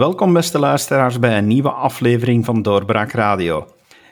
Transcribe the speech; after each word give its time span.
Welkom 0.00 0.32
beste 0.32 0.58
luisteraars 0.58 1.18
bij 1.18 1.38
een 1.38 1.46
nieuwe 1.46 1.70
aflevering 1.70 2.44
van 2.44 2.62
Doorbraak 2.62 3.12
Radio. 3.12 3.66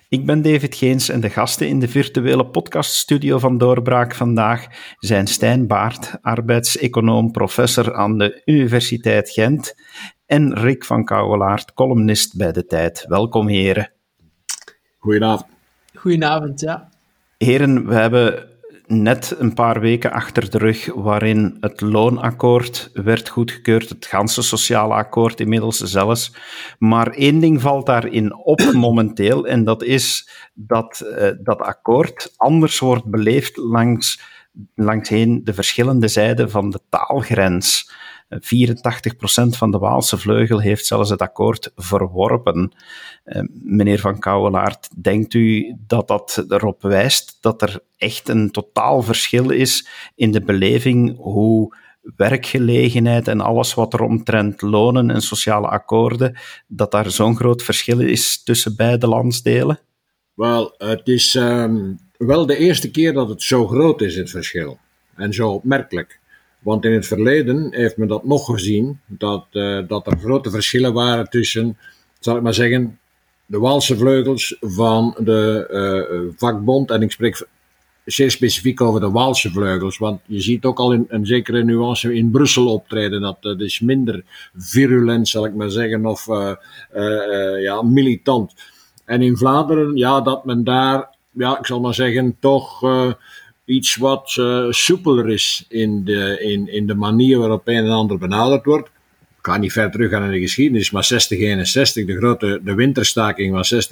Ik 0.08 0.26
ben 0.26 0.42
David 0.42 0.74
Geens 0.74 1.08
en 1.08 1.20
de 1.20 1.30
gasten 1.30 1.68
in 1.68 1.78
de 1.78 1.88
virtuele 1.88 2.46
podcaststudio 2.46 3.38
van 3.38 3.58
Doorbraak 3.58 4.14
vandaag 4.14 4.66
zijn 4.98 5.26
Stijn 5.26 5.66
Baart, 5.66 6.18
arbeidseconoom, 6.20 7.30
professor 7.30 7.94
aan 7.94 8.18
de 8.18 8.42
Universiteit 8.44 9.30
Gent, 9.30 9.74
en 10.26 10.54
Rick 10.54 10.84
van 10.84 11.04
Kouwelaert, 11.04 11.72
columnist 11.72 12.36
bij 12.36 12.52
De 12.52 12.64
Tijd. 12.64 13.04
Welkom 13.06 13.48
heren. 13.48 13.92
Goedenavond. 14.98 15.50
Goedenavond, 15.94 16.60
ja. 16.60 16.88
Heren, 17.38 17.86
we 17.86 17.94
hebben 17.94 18.47
net 18.88 19.34
een 19.38 19.54
paar 19.54 19.80
weken 19.80 20.12
achter 20.12 20.50
de 20.50 20.58
rug 20.58 20.94
waarin 20.94 21.56
het 21.60 21.80
loonakkoord 21.80 22.90
werd 22.92 23.28
goedgekeurd, 23.28 23.88
het 23.88 24.06
ganse 24.06 24.42
sociale 24.42 24.94
akkoord 24.94 25.40
inmiddels 25.40 25.78
zelfs. 25.78 26.34
Maar 26.78 27.10
één 27.10 27.38
ding 27.38 27.60
valt 27.60 27.86
daarin 27.86 28.36
op 28.36 28.60
momenteel 28.72 29.46
en 29.46 29.64
dat 29.64 29.82
is 29.82 30.30
dat 30.54 31.02
uh, 31.04 31.30
dat 31.42 31.60
akkoord 31.60 32.34
anders 32.36 32.78
wordt 32.78 33.04
beleefd 33.04 33.56
langs, 33.56 34.20
langsheen 34.74 35.40
de 35.44 35.54
verschillende 35.54 36.08
zijden 36.08 36.50
van 36.50 36.70
de 36.70 36.80
taalgrens. 36.88 37.92
84% 38.30 38.36
van 39.56 39.70
de 39.70 39.78
Waalse 39.78 40.18
vleugel 40.18 40.60
heeft 40.60 40.86
zelfs 40.86 41.10
het 41.10 41.20
akkoord 41.20 41.72
verworpen. 41.76 42.72
Eh, 43.24 43.42
meneer 43.62 43.98
Van 43.98 44.18
Kouwelaert, 44.18 44.88
denkt 45.02 45.34
u 45.34 45.76
dat 45.86 46.08
dat 46.08 46.44
erop 46.48 46.82
wijst 46.82 47.38
dat 47.40 47.62
er 47.62 47.80
echt 47.96 48.28
een 48.28 48.50
totaal 48.50 49.02
verschil 49.02 49.50
is 49.50 49.88
in 50.14 50.32
de 50.32 50.42
beleving 50.42 51.16
hoe 51.16 51.76
werkgelegenheid 52.16 53.28
en 53.28 53.40
alles 53.40 53.74
wat 53.74 53.92
er 53.92 54.00
omtrent 54.00 54.62
lonen 54.62 55.10
en 55.10 55.22
sociale 55.22 55.66
akkoorden, 55.66 56.38
dat 56.66 56.90
daar 56.90 57.10
zo'n 57.10 57.36
groot 57.36 57.62
verschil 57.62 58.00
is 58.00 58.42
tussen 58.42 58.76
beide 58.76 59.06
landsdelen? 59.06 59.80
Wel, 60.34 60.74
het 60.78 61.08
is 61.08 61.34
um, 61.34 61.98
wel 62.16 62.46
de 62.46 62.56
eerste 62.56 62.90
keer 62.90 63.12
dat 63.12 63.28
het 63.28 63.42
zo 63.42 63.66
groot 63.66 64.00
is, 64.00 64.16
het 64.16 64.30
verschil. 64.30 64.78
En 65.14 65.32
zo 65.32 65.50
opmerkelijk. 65.50 66.20
Want 66.58 66.84
in 66.84 66.92
het 66.92 67.06
verleden 67.06 67.68
heeft 67.70 67.96
men 67.96 68.08
dat 68.08 68.24
nog 68.24 68.44
gezien, 68.44 69.00
dat, 69.06 69.46
uh, 69.52 69.78
dat 69.88 70.06
er 70.06 70.18
grote 70.18 70.50
verschillen 70.50 70.92
waren 70.92 71.30
tussen, 71.30 71.78
zal 72.18 72.36
ik 72.36 72.42
maar 72.42 72.54
zeggen, 72.54 72.98
de 73.46 73.58
Waalse 73.58 73.96
vleugels 73.96 74.56
van 74.60 75.14
de 75.18 75.68
uh, 75.70 76.34
vakbond. 76.36 76.90
En 76.90 77.02
ik 77.02 77.10
spreek 77.10 77.46
zeer 78.04 78.30
specifiek 78.30 78.80
over 78.80 79.00
de 79.00 79.10
Waalse 79.10 79.50
vleugels. 79.50 79.98
Want 79.98 80.20
je 80.26 80.40
ziet 80.40 80.64
ook 80.64 80.78
al 80.78 80.92
in, 80.92 81.06
een 81.08 81.26
zekere 81.26 81.64
nuance 81.64 82.14
in 82.14 82.30
Brussel 82.30 82.72
optreden. 82.72 83.20
Dat, 83.20 83.36
dat 83.42 83.60
is 83.60 83.80
minder 83.80 84.24
virulent, 84.56 85.28
zal 85.28 85.44
ik 85.46 85.54
maar 85.54 85.70
zeggen, 85.70 86.06
of 86.06 86.26
uh, 86.26 86.54
ja, 87.62 87.82
militant. 87.82 88.54
En 89.04 89.22
in 89.22 89.36
Vlaanderen, 89.36 89.96
ja, 89.96 90.20
dat 90.20 90.44
men 90.44 90.64
daar, 90.64 91.16
ja, 91.30 91.58
ik 91.58 91.66
zal 91.66 91.80
maar 91.80 91.94
zeggen, 91.94 92.36
toch 92.40 92.80
iets 93.68 93.96
wat 93.96 94.36
uh, 94.38 94.66
soepeler 94.70 95.28
is 95.28 95.64
in 95.68 96.04
de, 96.04 96.40
in, 96.40 96.72
in 96.72 96.86
de 96.86 96.94
manier 96.94 97.38
waarop 97.38 97.68
een 97.68 97.84
en 97.84 97.90
ander 97.90 98.18
benaderd 98.18 98.64
wordt. 98.64 98.88
Ik 99.38 99.46
ga 99.46 99.56
niet 99.56 99.72
ver 99.72 99.90
terug 99.90 100.10
gaan 100.10 100.24
in 100.24 100.30
de 100.30 100.40
geschiedenis, 100.40 100.90
maar 100.90 101.10
60-61, 101.12 101.16
de 102.04 102.16
grote 102.16 102.60
de 102.64 102.74
winterstaking 102.74 103.66
van 103.66 103.82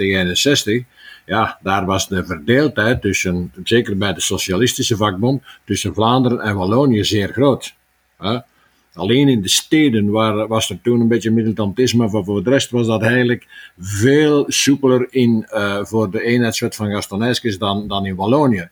60-61, 0.83 0.87
ja, 1.27 1.59
daar 1.63 1.85
was 1.85 2.09
de 2.09 2.25
verdeeldheid 2.25 3.01
tussen, 3.01 3.53
zeker 3.65 3.97
bij 3.97 4.13
de 4.13 4.21
socialistische 4.21 4.97
vakbond, 4.97 5.43
tussen 5.65 5.95
Vlaanderen 5.95 6.41
en 6.41 6.57
Wallonië 6.57 7.05
zeer 7.05 7.29
groot. 7.29 7.75
Hè? 8.19 8.39
Alleen 8.95 9.29
in 9.29 9.43
de 9.43 9.49
steden 9.49 10.11
waar, 10.11 10.47
was 10.47 10.71
er 10.71 10.81
toen 10.83 11.01
een 11.01 11.09
beetje 11.09 11.31
militantisme, 11.31 12.09
maar 12.09 12.25
voor 12.25 12.45
de 12.45 12.51
rest 12.51 12.71
was 12.71 12.87
dat 12.87 13.03
eigenlijk 13.03 13.47
veel 13.79 14.45
soepeler 14.49 15.07
in, 15.11 15.47
uh, 15.53 15.85
voor 15.85 16.11
de 16.11 16.23
eenheidswet 16.23 16.75
van 16.75 16.91
Gaston 16.91 17.35
dan, 17.59 17.89
dan 17.89 18.07
in 18.07 18.17
Wallonië. 18.17 18.69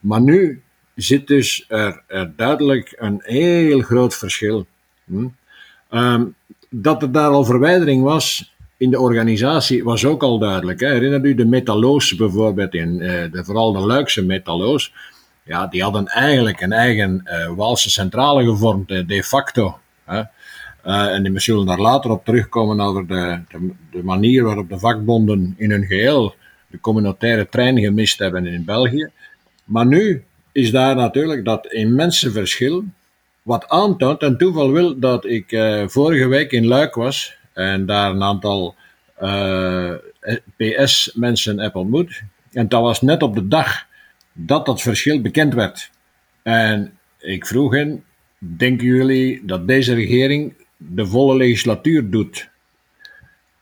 Maar 0.00 0.20
nu 0.20 0.62
zit 0.94 1.26
dus 1.26 1.64
er, 1.68 2.02
er 2.06 2.32
duidelijk 2.36 2.94
een 2.96 3.20
heel 3.22 3.80
groot 3.80 4.16
verschil. 4.16 4.66
Hm? 5.04 5.26
Um, 5.90 6.34
dat 6.70 7.02
er 7.02 7.12
daar 7.12 7.30
al 7.30 7.44
verwijdering 7.44 8.02
was 8.02 8.52
in 8.76 8.90
de 8.90 9.00
organisatie 9.00 9.84
was 9.84 10.04
ook 10.04 10.22
al 10.22 10.38
duidelijk. 10.38 10.80
Hè. 10.80 11.00
U 11.00 11.34
de 11.34 11.44
metalloos 11.44 12.14
bijvoorbeeld, 12.14 12.74
in, 12.74 13.00
uh, 13.00 13.32
de, 13.32 13.44
vooral 13.44 13.72
de 13.72 13.78
Luikse 13.78 14.24
metalloos. 14.24 14.92
Ja, 15.42 15.66
die 15.66 15.82
hadden 15.82 16.06
eigenlijk 16.06 16.60
een 16.60 16.72
eigen 16.72 17.22
uh, 17.24 17.56
Waalse 17.56 17.90
centrale 17.90 18.44
gevormd, 18.44 18.88
de 18.88 19.22
facto. 19.24 19.78
Hè. 20.04 20.22
En 20.82 21.32
we 21.32 21.40
zullen 21.40 21.66
daar 21.66 21.80
later 21.80 22.10
op 22.10 22.24
terugkomen 22.24 22.80
over 22.80 23.06
de, 23.06 23.40
de, 23.90 24.02
manier 24.02 24.44
waarop 24.44 24.68
de 24.68 24.78
vakbonden 24.78 25.54
in 25.56 25.70
hun 25.70 25.84
geheel 25.84 26.34
de 26.66 26.80
communautaire 26.80 27.48
trein 27.48 27.78
gemist 27.78 28.18
hebben 28.18 28.46
in 28.46 28.64
België. 28.64 29.10
Maar 29.68 29.86
nu 29.86 30.24
is 30.52 30.70
daar 30.70 30.96
natuurlijk 30.96 31.44
dat 31.44 31.72
immense 31.72 32.30
verschil, 32.30 32.84
wat 33.42 33.68
aantoont, 33.68 34.22
en 34.22 34.38
toeval 34.38 34.72
wil 34.72 34.98
dat 34.98 35.24
ik 35.24 35.52
uh, 35.52 35.82
vorige 35.86 36.26
week 36.26 36.52
in 36.52 36.66
Luik 36.66 36.94
was 36.94 37.36
en 37.52 37.86
daar 37.86 38.10
een 38.10 38.22
aantal 38.22 38.74
eh, 39.14 39.94
PS-mensen 40.56 41.58
heb 41.58 41.74
ontmoet. 41.74 42.22
En 42.52 42.68
dat 42.68 42.82
was 42.82 43.00
net 43.00 43.22
op 43.22 43.34
de 43.34 43.48
dag 43.48 43.86
dat 44.32 44.66
dat 44.66 44.82
verschil 44.82 45.20
bekend 45.20 45.54
werd. 45.54 45.90
En 46.42 46.98
ik 47.18 47.46
vroeg 47.46 47.72
hen, 47.72 48.04
denken 48.38 48.86
jullie 48.86 49.42
dat 49.44 49.66
deze 49.66 49.94
regering 49.94 50.54
de 50.76 51.06
volle 51.06 51.36
legislatuur 51.36 52.10
doet? 52.10 52.50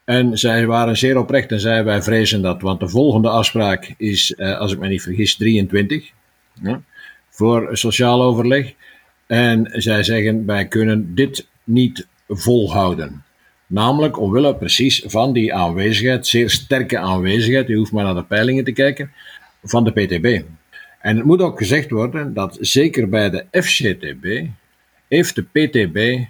En 0.07 0.39
zij 0.39 0.67
waren 0.67 0.97
zeer 0.97 1.19
oprecht 1.19 1.53
en 1.53 1.61
zeiden 1.61 1.85
wij 1.85 2.03
vrezen 2.03 2.43
dat, 2.43 2.63
want 2.63 2.81
de 2.81 2.89
volgende 2.89 3.29
afspraak 3.29 3.95
is, 3.97 4.35
uh, 4.37 4.59
als 4.59 4.73
ik 4.73 4.79
me 4.79 4.89
niet 4.89 5.03
vergis, 5.03 5.37
23 5.37 6.11
ja, 6.63 6.83
voor 7.29 7.69
sociaal 7.77 8.23
overleg. 8.23 8.75
En 9.27 9.69
zij 9.73 10.03
zeggen 10.03 10.47
wij 10.47 10.67
kunnen 10.67 11.15
dit 11.15 11.49
niet 11.65 12.07
volhouden. 12.29 13.25
Namelijk 13.67 14.21
omwille 14.21 14.57
precies 14.57 15.03
van 15.07 15.33
die 15.33 15.55
aanwezigheid, 15.55 16.27
zeer 16.27 16.51
sterke 16.51 16.99
aanwezigheid, 16.99 17.69
u 17.69 17.77
hoeft 17.77 17.93
maar 17.93 18.05
naar 18.05 18.15
de 18.15 18.25
peilingen 18.25 18.65
te 18.65 18.73
kijken, 18.73 19.13
van 19.63 19.85
de 19.85 19.91
PTB. 19.91 20.43
En 21.01 21.17
het 21.17 21.25
moet 21.25 21.41
ook 21.41 21.59
gezegd 21.59 21.91
worden 21.91 22.35
dat 22.35 22.59
zeker 22.61 23.09
bij 23.09 23.31
de 23.31 23.45
FCTB 23.63 24.47
heeft 25.09 25.35
de 25.35 25.43
PTB 25.43 26.27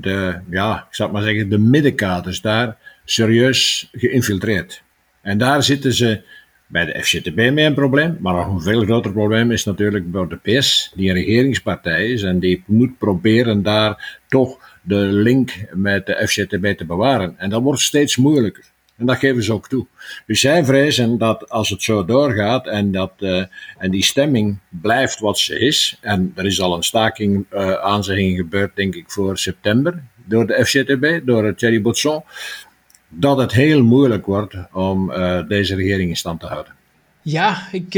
de, 0.00 0.40
ja, 0.50 0.86
ik 0.88 0.94
zou 0.94 1.12
maar 1.12 1.22
zeggen, 1.22 1.48
de 1.48 1.58
middenkaders 1.58 2.40
daar 2.40 2.76
serieus 3.04 3.88
geïnfiltreerd. 3.92 4.82
En 5.22 5.38
daar 5.38 5.62
zitten 5.62 5.92
ze 5.92 6.22
bij 6.66 6.84
de 6.84 7.02
FCTB 7.02 7.36
mee 7.36 7.64
een 7.64 7.74
probleem, 7.74 8.16
maar 8.20 8.34
nog 8.34 8.46
een 8.46 8.60
veel 8.60 8.82
groter 8.82 9.12
probleem 9.12 9.50
is 9.50 9.64
natuurlijk 9.64 10.10
bij 10.10 10.26
de 10.26 10.58
PS, 10.58 10.92
die 10.94 11.08
een 11.08 11.14
regeringspartij 11.14 12.06
is 12.10 12.22
en 12.22 12.38
die 12.38 12.62
moet 12.66 12.98
proberen 12.98 13.62
daar 13.62 14.20
toch 14.28 14.78
de 14.82 14.96
link 14.96 15.64
met 15.72 16.06
de 16.06 16.26
FCTB 16.26 16.66
te 16.66 16.84
bewaren. 16.86 17.34
En 17.38 17.50
dat 17.50 17.62
wordt 17.62 17.80
steeds 17.80 18.16
moeilijker. 18.16 18.64
En 18.96 19.06
dat 19.06 19.16
geven 19.16 19.42
ze 19.42 19.52
ook 19.52 19.68
toe. 19.68 19.86
Dus 20.26 20.40
zij 20.40 20.64
vrezen 20.64 21.18
dat 21.18 21.50
als 21.50 21.68
het 21.68 21.82
zo 21.82 22.04
doorgaat 22.04 22.66
en, 22.66 22.92
dat, 22.92 23.12
uh, 23.18 23.44
en 23.78 23.90
die 23.90 24.04
stemming 24.04 24.58
blijft 24.68 25.20
wat 25.20 25.38
ze 25.38 25.58
is, 25.58 25.98
en 26.00 26.32
er 26.34 26.44
is 26.44 26.60
al 26.60 26.76
een 26.76 26.82
staking 26.82 27.44
uh, 27.52 28.02
gebeurd, 28.36 28.76
denk 28.76 28.94
ik, 28.94 29.10
voor 29.10 29.38
september 29.38 30.02
door 30.24 30.46
de 30.46 30.66
FCTB, 30.66 31.26
door 31.26 31.54
Thierry 31.54 31.82
Botson, 31.82 32.22
dat 33.08 33.38
het 33.38 33.52
heel 33.52 33.82
moeilijk 33.82 34.26
wordt 34.26 34.54
om 34.72 35.10
uh, 35.10 35.48
deze 35.48 35.74
regering 35.74 36.08
in 36.08 36.16
stand 36.16 36.40
te 36.40 36.46
houden. 36.46 36.72
Ja, 37.22 37.68
ik 37.72 37.90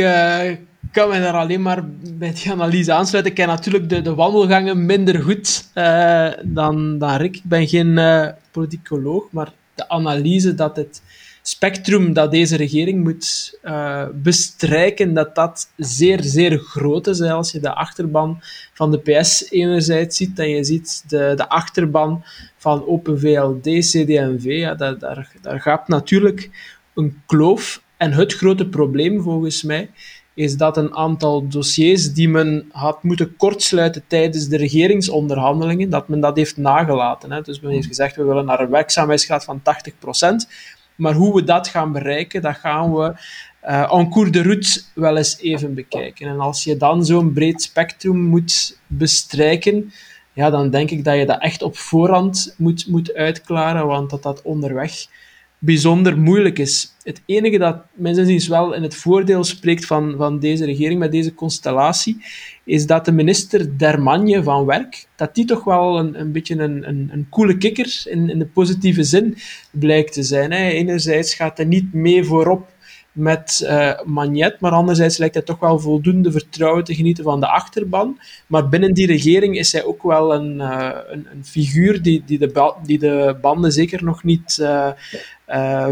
kan 0.93 1.09
me 1.09 1.21
daar 1.21 1.33
alleen 1.33 1.63
maar 1.63 1.85
bij 2.15 2.33
die 2.33 2.51
analyse 2.51 2.93
aansluiten. 2.93 3.33
Ik 3.33 3.39
ken 3.39 3.49
natuurlijk 3.49 3.89
de, 3.89 4.03
de 4.03 4.15
wandelgangen 4.15 4.87
minder 4.87 5.23
goed 5.23 5.71
dan, 6.43 6.99
dan 6.99 7.17
Rick. 7.17 7.37
Ik 7.37 7.45
ben 7.45 7.69
geen 7.69 8.01
politicoloog, 8.51 9.25
maar 9.31 9.53
de 9.77 9.89
analyse 9.89 10.55
dat 10.55 10.77
het 10.77 11.03
spectrum 11.43 12.13
dat 12.13 12.31
deze 12.31 12.57
regering 12.57 13.03
moet 13.05 13.59
uh, 13.65 14.07
bestrijken, 14.15 15.15
dat 15.15 15.35
dat 15.35 15.73
zeer, 15.77 16.23
zeer 16.23 16.59
groot 16.59 17.07
is. 17.07 17.21
Als 17.21 17.53
je 17.53 17.61
de 17.61 17.75
achterban 17.75 18.39
van 18.73 18.91
de 18.91 18.99
PS 18.99 19.51
enerzijds 19.51 20.17
ziet 20.17 20.39
en 20.39 20.49
je 20.49 20.65
ziet 20.65 21.05
de, 21.09 21.33
de 21.37 21.49
achterban 21.49 22.25
van 22.57 22.87
Open 22.87 23.21
VLD, 23.21 23.63
CD&V, 23.63 24.45
ja, 24.45 24.75
daar, 24.75 24.99
daar, 24.99 25.33
daar 25.43 25.61
gaat 25.61 25.89
natuurlijk 25.89 26.51
een 26.95 27.23
kloof. 27.27 27.85
En 27.97 28.13
het 28.13 28.33
grote 28.33 28.69
probleem 28.69 29.23
volgens 29.23 29.63
mij 29.63 29.91
is 30.37 30.57
dat 30.57 30.77
een 30.77 30.95
aantal 30.95 31.49
dossiers 31.49 32.13
die 32.13 32.29
men 32.29 32.69
had 32.73 33.03
moeten 33.03 33.37
kortsluiten 33.37 34.03
tijdens 34.07 34.49
de 34.49 34.57
regeringsonderhandelingen, 34.57 35.91
dat 35.91 36.09
men 36.09 36.21
dat 36.21 36.37
heeft 36.37 36.57
nagelaten. 36.57 37.33
Hè. 37.33 37.41
Dus 37.41 37.61
men 37.61 37.71
heeft 37.71 37.87
gezegd, 37.87 38.17
we 38.17 38.25
willen 38.25 38.45
naar 38.45 38.61
een 38.61 38.71
werkzaamheidsgraad 38.71 39.45
van 39.45 39.61
80%. 39.61 39.63
Maar 40.97 41.15
hoe 41.15 41.35
we 41.35 41.45
dat 41.45 41.69
gaan 41.69 41.93
bereiken, 41.93 42.43
dat 42.43 42.57
gaan 42.57 42.95
we 42.95 43.15
uh, 43.65 43.93
en 43.93 44.11
cours 44.11 44.31
de 44.31 44.43
route 44.43 44.83
wel 44.95 45.17
eens 45.17 45.39
even 45.39 45.75
bekijken. 45.75 46.29
En 46.29 46.41
als 46.41 46.65
je 46.65 46.77
dan 46.77 47.05
zo'n 47.05 47.33
breed 47.33 47.63
spectrum 47.63 48.19
moet 48.19 48.79
bestrijken, 48.87 49.93
ja, 50.33 50.51
dan 50.51 50.71
denk 50.71 50.91
ik 50.91 51.05
dat 51.05 51.17
je 51.17 51.27
dat 51.27 51.43
echt 51.43 51.63
op 51.63 51.77
voorhand 51.77 52.55
moet, 52.59 52.87
moet 52.87 53.15
uitklaren, 53.15 53.87
want 53.87 54.11
dat 54.11 54.23
dat 54.23 54.43
onderweg 54.43 55.07
bijzonder 55.59 56.19
moeilijk 56.19 56.59
is. 56.59 56.95
Het 57.03 57.23
enige 57.27 57.59
dat 57.59 57.83
mensen 57.95 58.23
inziens 58.23 58.49
wel 58.49 58.73
in 58.73 58.83
het 58.83 58.95
voordeel 58.95 59.45
spreekt 59.45 59.87
van, 59.87 60.15
van 60.17 60.39
deze 60.39 60.65
regering 60.65 60.99
met 60.99 61.13
deze 61.13 61.35
constellatie, 61.35 62.25
is 62.65 62.87
dat 62.87 63.05
de 63.05 63.13
minister 63.13 63.79
Dermanje 63.79 64.43
van 64.43 64.65
Werk, 64.65 65.07
dat 65.17 65.35
die 65.35 65.45
toch 65.45 65.65
wel 65.65 65.99
een, 65.99 66.21
een 66.21 66.33
beetje 66.33 66.59
een, 66.59 66.89
een, 66.89 67.09
een 67.13 67.27
coole 67.31 67.57
kikker 67.57 68.03
in, 68.05 68.31
in 68.31 68.39
de 68.39 68.47
positieve 68.47 69.03
zin 69.03 69.37
blijkt 69.71 70.13
te 70.13 70.23
zijn. 70.23 70.53
Hè. 70.53 70.69
Enerzijds 70.69 71.35
gaat 71.35 71.57
hij 71.57 71.67
niet 71.67 71.93
mee 71.93 72.25
voorop 72.25 72.75
met 73.17 73.61
uh, 73.65 74.01
Magnet, 74.05 74.61
maar 74.61 74.73
anderzijds 74.73 75.17
lijkt 75.17 75.35
hij 75.35 75.45
toch 75.45 75.59
wel 75.59 75.79
voldoende 75.79 76.33
vertrouwen 76.33 76.85
te 76.85 76.95
genieten 76.95 77.25
van 77.25 77.41
de 77.41 77.49
achterban. 77.49 78.19
Maar 78.47 78.69
binnen 78.69 78.95
die 78.95 79.07
regering 79.07 79.59
is 79.59 79.73
hij 79.73 79.85
ook 79.85 80.03
wel 80.03 80.35
een, 80.35 80.55
uh, 80.55 80.91
een, 81.07 81.27
een, 81.33 81.45
figuur 81.45 82.03
die, 82.03 82.23
die, 82.27 82.39
de 82.39 82.75
die 82.85 82.99
de 82.99 83.39
banden 83.41 83.73
zeker 83.73 84.05
nog 84.05 84.25
niet 84.25 84.59
uh, 84.61 84.91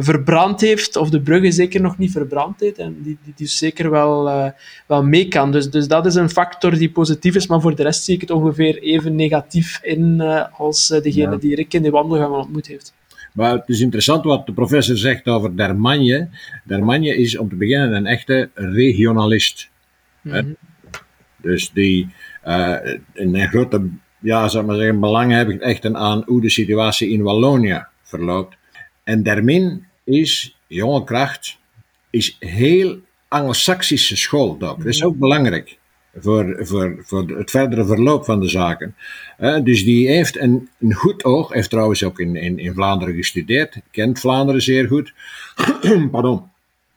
verbrand 0.01 0.61
heeft, 0.61 0.97
of 0.97 1.11
de 1.11 1.21
bruggen 1.21 1.53
zeker 1.53 1.81
nog 1.81 1.99
niet 1.99 2.12
verbrand 2.12 2.61
heeft, 2.61 2.79
en 2.79 2.97
die, 3.03 3.19
die, 3.25 3.33
die 3.37 3.47
zeker 3.47 3.91
wel, 3.91 4.25
wel 4.87 5.05
mee 5.05 5.29
kan. 5.29 5.53
Dus, 5.53 5.71
dus 5.71 5.89
dat 5.89 6.06
is 6.06 6.15
een 6.15 6.31
factor 6.31 6.75
die 6.75 6.91
positief 6.91 7.35
is, 7.35 7.47
maar 7.47 7.61
voor 7.61 7.75
de 7.77 7.83
rest 7.83 8.05
zie 8.05 8.15
ik 8.15 8.21
het 8.21 8.31
ongeveer 8.31 8.83
even 8.83 9.15
negatief 9.15 9.81
in 9.83 10.21
als 10.53 10.89
degene 10.89 11.31
ja. 11.31 11.37
die 11.37 11.55
Rick 11.55 11.75
in 11.75 11.83
de 11.83 11.91
wandelgang 11.91 12.35
ontmoet 12.35 12.67
heeft. 12.67 12.95
Maar 13.33 13.53
het 13.53 13.69
is 13.69 13.81
interessant 13.81 14.25
wat 14.25 14.47
de 14.47 14.53
professor 14.53 14.97
zegt 14.97 15.27
over 15.27 15.56
Dermanje. 15.56 16.29
Dermanje 16.65 17.17
is 17.17 17.39
om 17.39 17.49
te 17.49 17.56
beginnen 17.56 17.93
een 17.93 18.06
echte 18.06 18.51
regionalist. 18.55 19.71
Mm 20.21 20.33
-hmm. 20.33 20.56
Dus 21.37 21.71
die 21.73 22.09
een 23.15 23.49
grote 23.49 23.89
ja, 24.25 24.49
zeg 24.49 24.65
maar 24.65 24.77
zeggen, 24.77 25.01
belang 25.01 25.33
hebben 25.33 25.61
echt 25.61 25.95
aan 25.95 26.23
hoe 26.27 26.41
de 26.41 26.51
situatie 26.51 27.09
in 27.09 27.23
Wallonië 27.23 27.85
verloopt. 28.03 28.56
En 29.05 29.23
Dermin 29.23 29.87
is, 30.05 30.56
jonge 30.67 31.05
kracht, 31.05 31.59
is 32.11 32.37
heel 32.39 32.99
Anglo-Saxische 33.29 34.17
school. 34.17 34.59
Dat 34.59 34.85
is 34.85 35.05
ook 35.05 35.17
belangrijk 35.17 35.79
voor, 36.17 36.56
voor, 36.67 37.03
voor 37.05 37.29
het 37.29 37.51
verdere 37.51 37.87
verloop 37.87 38.25
van 38.25 38.41
de 38.41 38.49
zaken. 38.49 38.95
Uh, 39.41 39.65
dus 39.65 39.85
die 39.85 40.09
heeft 40.09 40.41
een, 40.41 40.69
een 40.79 40.93
goed 40.93 41.25
oog, 41.25 41.53
heeft 41.53 41.71
trouwens 41.71 42.05
ook 42.05 42.19
in, 42.19 42.37
in, 42.37 42.59
in 42.59 42.75
Vlaanderen 42.75 43.15
gestudeerd, 43.15 43.81
kent 43.91 44.21
Vlaanderen 44.21 44.62
zeer 44.62 44.87
goed. 44.87 45.12
Pardon. 46.11 46.43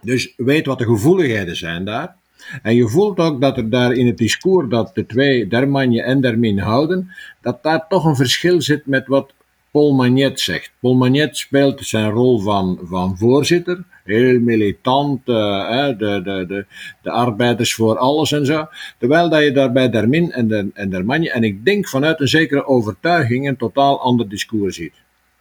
Dus 0.01 0.33
weet 0.37 0.65
wat 0.65 0.77
de 0.77 0.85
gevoeligheden 0.85 1.55
zijn 1.55 1.85
daar. 1.85 2.15
En 2.61 2.75
je 2.75 2.87
voelt 2.87 3.19
ook 3.19 3.41
dat 3.41 3.57
er 3.57 3.69
daar 3.69 3.91
in 3.91 4.07
het 4.07 4.17
discours 4.17 4.69
dat 4.69 4.95
de 4.95 5.05
twee, 5.05 5.47
Dermanje 5.47 6.03
en 6.03 6.21
Dermin, 6.21 6.59
houden, 6.59 7.11
dat 7.41 7.63
daar 7.63 7.87
toch 7.87 8.05
een 8.05 8.15
verschil 8.15 8.61
zit 8.61 8.85
met 8.85 9.07
wat 9.07 9.33
Paul 9.71 9.93
Magnet 9.93 10.39
zegt. 10.39 10.71
Paul 10.79 10.95
Magnet 10.95 11.37
speelt 11.37 11.85
zijn 11.85 12.09
rol 12.09 12.39
van, 12.39 12.79
van 12.83 13.17
voorzitter, 13.17 13.83
heel 14.03 14.39
militant, 14.39 15.19
uh, 15.25 15.87
de, 15.87 16.21
de, 16.23 16.45
de, 16.47 16.65
de 17.01 17.11
arbeiders 17.11 17.73
voor 17.73 17.97
alles 17.97 18.31
en 18.31 18.45
zo. 18.45 18.67
Terwijl 18.97 19.29
dat 19.29 19.43
je 19.43 19.51
daar 19.51 19.71
bij 19.71 19.89
Dermin 19.89 20.31
en, 20.31 20.47
de, 20.47 20.69
en 20.73 20.89
Dermanje, 20.89 21.31
en 21.31 21.43
ik 21.43 21.65
denk 21.65 21.87
vanuit 21.87 22.19
een 22.19 22.27
zekere 22.27 22.65
overtuiging, 22.65 23.47
een 23.47 23.57
totaal 23.57 24.01
ander 24.01 24.29
discours 24.29 24.75
ziet. 24.75 24.93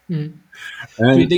Hmm. 0.06 0.40
En, 0.96 1.28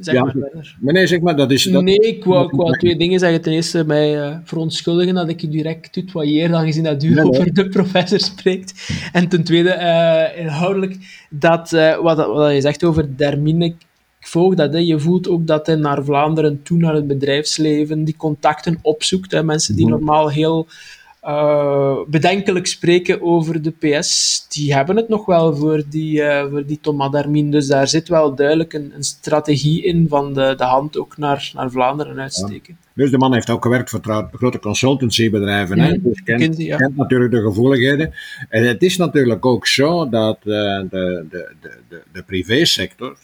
Zeg 0.00 0.14
ja, 0.14 0.24
maar, 0.24 0.92
nee, 0.92 1.06
zeg 1.06 1.20
maar, 1.20 1.36
dat 1.36 1.50
is... 1.50 1.62
Dat, 1.62 1.82
nee, 1.82 1.96
ik 1.96 2.24
wou, 2.24 2.44
ik 2.44 2.50
wou 2.50 2.78
twee 2.78 2.96
dingen 2.96 3.18
zeggen. 3.18 3.40
Ten 3.40 3.52
eerste 3.52 3.84
mij 3.84 4.16
uh, 4.16 4.36
verontschuldigen 4.44 5.14
dat 5.14 5.28
ik 5.28 5.40
je 5.40 5.48
direct 5.48 5.92
tutoyeer, 5.92 6.54
aangezien 6.54 6.84
dat 6.84 7.02
u 7.02 7.20
over 7.20 7.54
de 7.54 7.68
professor 7.68 8.20
spreekt. 8.20 8.90
En 9.12 9.28
ten 9.28 9.44
tweede, 9.44 9.76
uh, 9.76 10.40
inhoudelijk, 10.44 10.96
dat, 11.30 11.72
uh, 11.72 12.00
wat, 12.00 12.16
wat 12.16 12.52
je 12.52 12.60
zegt 12.60 12.84
over 12.84 13.16
Dermine, 13.16 13.64
ik 13.64 13.76
volg 14.20 14.54
dat. 14.54 14.72
Hè. 14.72 14.78
Je 14.78 14.98
voelt 14.98 15.28
ook 15.28 15.46
dat 15.46 15.66
hij 15.66 15.76
naar 15.76 16.04
Vlaanderen 16.04 16.62
toe, 16.62 16.78
naar 16.78 16.94
het 16.94 17.06
bedrijfsleven, 17.06 18.04
die 18.04 18.16
contacten 18.16 18.78
opzoekt. 18.82 19.32
Hè. 19.32 19.42
Mensen 19.42 19.76
die 19.76 19.88
normaal 19.88 20.30
heel 20.30 20.66
uh, 21.28 21.98
bedenkelijk 22.06 22.66
spreken 22.66 23.22
over 23.22 23.62
de 23.62 23.70
PS, 23.70 24.46
die 24.48 24.74
hebben 24.74 24.96
het 24.96 25.08
nog 25.08 25.26
wel 25.26 25.56
voor 25.56 25.82
die, 25.88 26.20
uh, 26.20 26.46
voor 26.50 26.66
die 26.66 26.78
Thomas 26.80 27.10
Darmin. 27.10 27.50
Dus 27.50 27.66
daar 27.66 27.88
zit 27.88 28.08
wel 28.08 28.34
duidelijk 28.34 28.72
een, 28.72 28.92
een 28.94 29.02
strategie 29.02 29.82
in 29.82 30.08
van 30.08 30.34
de, 30.34 30.54
de 30.56 30.64
hand 30.64 30.98
ook 30.98 31.16
naar, 31.16 31.50
naar 31.54 31.70
Vlaanderen 31.70 32.20
uitsteken. 32.20 32.76
Ja. 32.80 32.90
Dus 32.94 33.10
de 33.10 33.18
man 33.18 33.32
heeft 33.32 33.50
ook 33.50 33.62
gewerkt 33.62 33.90
voor 33.90 34.28
grote 34.32 34.58
consultancybedrijven. 34.58 35.78
-hmm. 35.78 36.02
Dus 36.02 36.22
kent, 36.22 36.56
ja. 36.58 36.76
kent, 36.76 36.96
natuurlijk 36.96 37.30
de 37.30 37.40
gevoeligheden. 37.40 38.12
En 38.48 38.66
het 38.66 38.82
is 38.82 38.96
natuurlijk 38.96 39.46
ook 39.46 39.66
zo 39.66 40.08
dat 40.08 40.38
uh, 40.44 40.54
de, 40.54 40.88
de, 40.90 41.26
de, 41.60 41.78
de, 41.88 42.02
de 42.12 42.22
privésector 42.22 43.16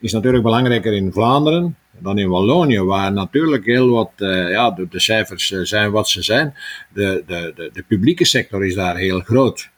is 0.00 0.12
natuurlijk 0.12 0.44
belangrijker 0.44 0.92
in 0.92 1.12
Vlaanderen 1.12 1.76
dan 2.00 2.18
in 2.18 2.28
Wallonië, 2.28 2.80
waar 2.80 3.12
natuurlijk 3.12 3.64
heel 3.64 3.88
wat, 3.88 4.10
uh, 4.18 4.50
ja, 4.50 4.70
de, 4.70 5.00
cijfers 5.00 5.50
uh, 5.50 5.60
zijn 5.62 5.90
wat 5.90 6.08
ze 6.08 6.22
zijn. 6.22 6.54
De, 6.92 7.22
de, 7.26 7.52
de, 7.56 7.70
de, 7.72 7.82
publieke 7.82 8.24
sector 8.24 8.66
is 8.66 8.74
daar 8.74 8.96
heel 8.96 9.20
groot. 9.20 9.68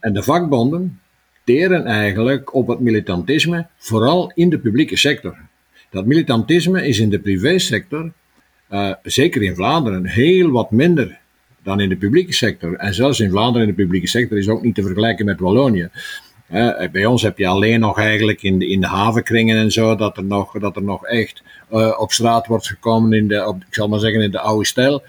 En 0.00 0.12
de 0.12 0.22
vakbonden 0.22 1.00
teren 1.44 1.84
eigenlijk 1.84 2.54
op 2.54 2.66
het 2.66 2.80
militantisme, 2.80 3.66
vooral 3.78 4.32
in 4.34 4.50
de 4.50 4.58
publieke 4.58 4.96
sector. 4.96 5.36
Dat 5.90 6.06
militantisme 6.06 6.86
is 6.86 6.98
in 6.98 7.10
de 7.10 7.18
privésector, 7.18 8.12
uh, 8.70 8.92
zeker 9.02 9.42
in 9.42 9.54
Vlaanderen, 9.54 10.06
heel 10.06 10.50
wat 10.50 10.70
minder 10.70 11.18
dan 11.62 11.80
in 11.80 11.88
de 11.88 11.96
publieke 11.96 12.32
sector. 12.32 12.74
En 12.74 12.94
zelfs 12.94 13.20
in 13.20 13.30
Vlaanderen 13.30 13.68
in 13.68 13.74
de 13.74 13.82
publieke 13.82 14.06
sector 14.06 14.38
is 14.38 14.48
ook 14.48 14.62
niet 14.62 14.74
te 14.74 14.82
vergelijken 14.82 15.24
met 15.24 15.40
Wallonië. 15.40 15.88
Bij 16.92 17.06
ons 17.06 17.22
heb 17.22 17.38
je 17.38 17.46
alleen 17.46 17.80
nog 17.80 17.98
eigenlijk 17.98 18.42
in 18.42 18.58
de, 18.58 18.68
in 18.68 18.80
de 18.80 18.86
havenkringen 18.86 19.56
en 19.56 19.70
zo, 19.70 19.94
dat 19.94 20.16
er 20.16 20.24
nog, 20.24 20.52
dat 20.58 20.76
er 20.76 20.82
nog 20.82 21.06
echt 21.06 21.42
uh, 21.72 21.96
op 21.98 22.12
straat 22.12 22.46
wordt 22.46 22.66
gekomen 22.66 23.12
in 23.12 23.28
de, 23.28 23.46
op, 23.46 23.56
ik 23.56 23.74
zal 23.74 23.88
maar 23.88 23.98
zeggen, 23.98 24.22
in 24.22 24.30
de 24.30 24.40
oude 24.40 24.66
stijl. 24.66 25.02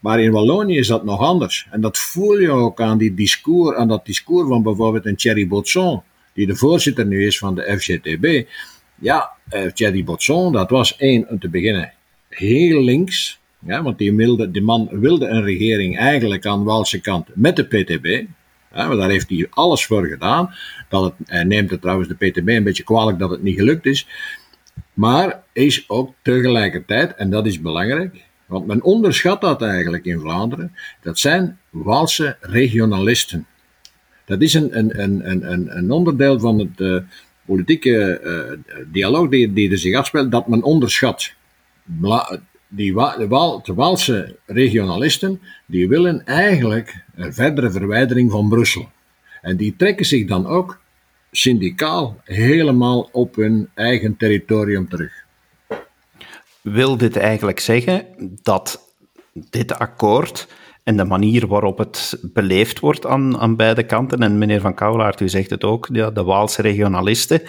Maar 0.00 0.20
in 0.20 0.30
Wallonië 0.30 0.78
is 0.78 0.86
dat 0.86 1.04
nog 1.04 1.20
anders. 1.20 1.66
En 1.70 1.80
dat 1.80 1.98
voel 1.98 2.38
je 2.38 2.50
ook 2.50 2.80
aan, 2.80 2.98
die 2.98 3.14
discours, 3.14 3.76
aan 3.76 3.88
dat 3.88 4.06
discours 4.06 4.48
van 4.48 4.62
bijvoorbeeld 4.62 5.06
een 5.06 5.16
Thierry 5.16 5.48
Botson, 5.48 6.02
die 6.34 6.46
de 6.46 6.56
voorzitter 6.56 7.06
nu 7.06 7.26
is 7.26 7.38
van 7.38 7.54
de 7.54 7.78
FGTB. 7.78 8.46
Ja, 8.94 9.30
uh, 9.54 9.70
Thierry 9.70 10.04
Botson, 10.04 10.52
dat 10.52 10.70
was 10.70 10.96
één, 10.96 11.28
om 11.28 11.38
te 11.38 11.48
beginnen, 11.48 11.92
heel 12.28 12.82
links. 12.82 13.40
Ja, 13.66 13.82
want 13.82 13.98
die, 13.98 14.14
wilde, 14.14 14.50
die 14.50 14.62
man 14.62 14.88
wilde 14.90 15.26
een 15.26 15.42
regering 15.42 15.98
eigenlijk 15.98 16.46
aan 16.46 16.64
de 16.64 17.00
kant 17.02 17.28
met 17.34 17.56
de 17.56 17.64
PTB. 17.64 18.26
Daar 18.86 19.10
heeft 19.10 19.28
hij 19.28 19.46
alles 19.50 19.86
voor 19.86 20.06
gedaan. 20.06 20.54
Dat 20.88 21.04
het, 21.04 21.14
hij 21.24 21.44
neemt 21.44 21.70
het 21.70 21.80
trouwens 21.80 22.08
de 22.08 22.14
PTB 22.14 22.48
een 22.48 22.64
beetje 22.64 22.84
kwalijk 22.84 23.18
dat 23.18 23.30
het 23.30 23.42
niet 23.42 23.58
gelukt 23.58 23.86
is. 23.86 24.06
Maar 24.94 25.42
is 25.52 25.84
ook 25.88 26.14
tegelijkertijd, 26.22 27.14
en 27.14 27.30
dat 27.30 27.46
is 27.46 27.60
belangrijk, 27.60 28.24
want 28.46 28.66
men 28.66 28.82
onderschat 28.82 29.40
dat 29.40 29.62
eigenlijk 29.62 30.04
in 30.04 30.20
Vlaanderen, 30.20 30.74
dat 31.02 31.18
zijn 31.18 31.58
Waalse 31.70 32.36
regionalisten. 32.40 33.46
Dat 34.24 34.40
is 34.40 34.54
een, 34.54 34.78
een, 34.78 35.02
een, 35.02 35.52
een, 35.52 35.76
een 35.76 35.90
onderdeel 35.90 36.40
van 36.40 36.58
het 36.58 36.80
uh, 36.80 37.00
politieke 37.46 38.20
uh, 38.24 38.82
dialoog 38.92 39.28
die, 39.28 39.52
die 39.52 39.70
er 39.70 39.78
zich 39.78 39.96
afspeelt, 39.96 40.30
dat 40.30 40.48
men 40.48 40.62
onderschat. 40.62 41.32
Die 42.68 42.92
de, 42.92 43.26
Waal, 43.28 43.62
de 43.62 43.74
Waalse 43.74 44.36
regionalisten, 44.46 45.40
die 45.66 45.88
willen 45.88 46.26
eigenlijk 46.26 47.04
een 47.14 47.34
verdere 47.34 47.70
verwijdering 47.70 48.30
van 48.30 48.48
Brussel. 48.48 48.88
En 49.42 49.56
die 49.56 49.74
trekken 49.76 50.06
zich 50.06 50.26
dan 50.26 50.46
ook 50.46 50.80
syndicaal 51.30 52.20
helemaal 52.24 53.08
op 53.12 53.34
hun 53.34 53.68
eigen 53.74 54.16
territorium 54.16 54.88
terug. 54.88 55.12
Wil 56.60 56.96
dit 56.96 57.16
eigenlijk 57.16 57.60
zeggen 57.60 58.06
dat 58.42 58.94
dit 59.32 59.78
akkoord 59.78 60.48
en 60.88 60.96
de 60.96 61.04
manier 61.04 61.46
waarop 61.46 61.78
het 61.78 62.18
beleefd 62.22 62.80
wordt 62.80 63.06
aan, 63.06 63.38
aan 63.38 63.56
beide 63.56 63.82
kanten, 63.82 64.18
en 64.18 64.38
meneer 64.38 64.60
Van 64.60 64.74
Kouwelaert, 64.74 65.20
u 65.20 65.28
zegt 65.28 65.50
het 65.50 65.64
ook, 65.64 65.88
ja, 65.92 66.10
de 66.10 66.22
Waalse 66.22 66.62
regionalisten, 66.62 67.42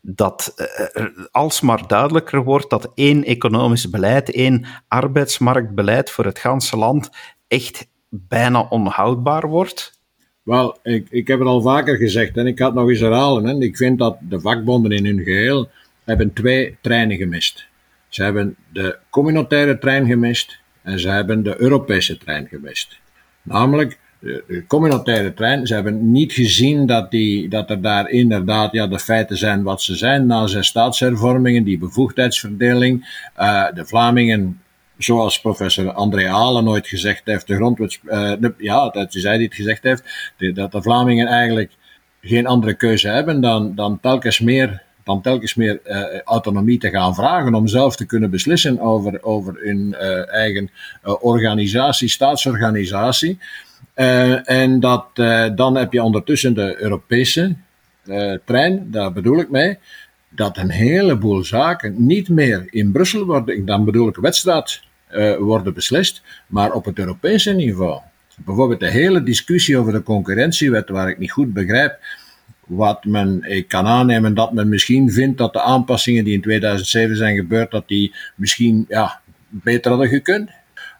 dat 0.00 0.54
uh, 0.56 1.06
alsmaar 1.30 1.86
duidelijker 1.86 2.44
wordt 2.44 2.70
dat 2.70 2.92
één 2.94 3.24
economisch 3.24 3.90
beleid, 3.90 4.30
één 4.30 4.66
arbeidsmarktbeleid 4.88 6.10
voor 6.10 6.24
het 6.24 6.38
ganse 6.38 6.76
land 6.76 7.10
echt 7.48 7.88
bijna 8.08 8.66
onhoudbaar 8.68 9.48
wordt? 9.48 10.00
Wel, 10.42 10.78
ik, 10.82 11.06
ik 11.10 11.26
heb 11.26 11.38
het 11.38 11.48
al 11.48 11.62
vaker 11.62 11.96
gezegd 11.96 12.36
en 12.36 12.46
ik 12.46 12.58
ga 12.58 12.66
het 12.66 12.74
nog 12.74 12.88
eens 12.88 13.00
herhalen. 13.00 13.44
Hè. 13.44 13.58
Ik 13.58 13.76
vind 13.76 13.98
dat 13.98 14.18
de 14.20 14.40
vakbonden 14.40 14.90
in 14.90 15.06
hun 15.06 15.22
geheel 15.22 15.68
hebben 16.04 16.32
twee 16.32 16.76
treinen 16.80 17.16
gemist. 17.16 17.66
Ze 18.08 18.22
hebben 18.22 18.56
de 18.72 18.98
communautaire 19.10 19.78
trein 19.78 20.06
gemist 20.06 20.64
en 20.86 21.00
ze 21.00 21.08
hebben 21.08 21.42
de 21.42 21.60
Europese 21.60 22.18
trein 22.18 22.46
gemist. 22.48 22.98
Namelijk, 23.42 23.98
de, 24.18 24.64
communautaire 24.66 25.34
trein, 25.34 25.66
ze 25.66 25.74
hebben 25.74 26.12
niet 26.12 26.32
gezien 26.32 26.86
dat, 26.86 27.10
die, 27.10 27.48
dat 27.48 27.70
er 27.70 27.80
daar 27.80 28.10
inderdaad 28.10 28.72
ja, 28.72 28.86
de 28.86 28.98
feiten 28.98 29.36
zijn 29.36 29.62
wat 29.62 29.82
ze 29.82 29.96
zijn 29.96 30.26
na 30.26 30.46
zes 30.46 30.66
staatshervormingen, 30.66 31.64
die 31.64 31.78
bevoegdheidsverdeling. 31.78 33.22
Uh, 33.38 33.66
de 33.74 33.86
Vlamingen 33.86 34.60
zoals 34.98 35.40
professor 35.40 35.92
André 35.92 36.28
Halen 36.28 36.64
nooit 36.64 36.86
gezegd 36.86 37.22
heeft, 37.24 37.46
de 37.46 37.54
grondwets, 37.54 38.00
uh, 38.04 38.32
de, 38.38 38.54
ja, 38.58 38.88
dat 38.88 39.12
hij 39.12 39.36
die 39.36 39.46
het 39.46 39.56
gezegd 39.56 39.82
heeft, 39.82 40.32
dat 40.54 40.72
de 40.72 40.82
Vlamingen 40.82 41.26
eigenlijk 41.26 41.72
geen 42.20 42.46
andere 42.46 42.74
keuze 42.74 43.08
hebben 43.08 43.40
dan, 43.40 43.74
dan 43.74 44.00
telkens 44.00 44.40
meer, 44.40 44.82
dan 45.06 45.22
telkens 45.22 45.54
meer 45.54 45.80
uh, 45.84 46.20
autonomie 46.24 46.78
te 46.78 46.90
gaan 46.90 47.14
vragen 47.14 47.54
om 47.54 47.68
zelf 47.68 47.96
te 47.96 48.06
kunnen 48.06 48.30
beslissen 48.30 48.80
over, 48.80 49.22
over 49.22 49.54
hun 49.62 49.96
uh, 50.00 50.32
eigen 50.32 50.70
organisatie, 51.20 52.08
staatsorganisatie. 52.08 53.38
en 54.44 54.80
dat, 54.80 55.06
dan 55.56 55.76
heb 55.76 55.92
je 55.92 56.02
ondertussen 56.02 56.54
de 56.54 56.82
Europese 56.82 57.56
trein, 58.44 58.90
daar 58.90 59.12
bedoel 59.12 59.38
ik 59.38 59.50
mee, 59.50 59.78
dat 60.28 60.56
een 60.56 60.70
heleboel 60.70 61.44
zaken 61.44 62.06
niet 62.06 62.28
meer 62.28 62.66
in 62.70 62.92
Brussel 62.92 63.24
worden, 63.24 63.64
dan 63.64 63.84
bedoel 63.84 64.08
ik 64.08 64.16
wedstrijd, 64.16 64.82
worden 65.38 65.74
beslist, 65.74 66.22
maar 66.46 66.72
op 66.72 66.84
het 66.84 66.98
Europese 66.98 67.52
niveau. 67.52 68.00
Bijvoorbeeld 68.44 68.80
de 68.80 68.90
hele 68.90 69.22
discussie 69.22 69.78
over 69.78 69.92
de 69.92 70.02
concurrentiewet, 70.02 70.88
waar 70.88 71.08
ik 71.08 71.18
niet 71.18 71.32
goed 71.32 71.52
begrijp 71.52 71.98
wat 72.66 73.04
men, 73.04 73.42
ik 73.42 73.68
kan 73.68 73.86
aannemen 73.86 74.34
dat 74.34 74.52
men 74.52 74.68
misschien 74.68 75.10
vindt 75.10 75.38
dat 75.38 75.52
de 75.52 75.60
aanpassingen 75.60 76.24
die 76.24 76.34
in 76.34 76.40
2007 76.40 77.16
zijn 77.16 77.36
gebeurd, 77.36 77.70
dat 77.70 77.88
die 77.88 78.14
misschien 78.34 78.84
ja, 78.88 79.20
beter 79.48 79.90
hadden 79.90 80.08
gekund. 80.08 80.50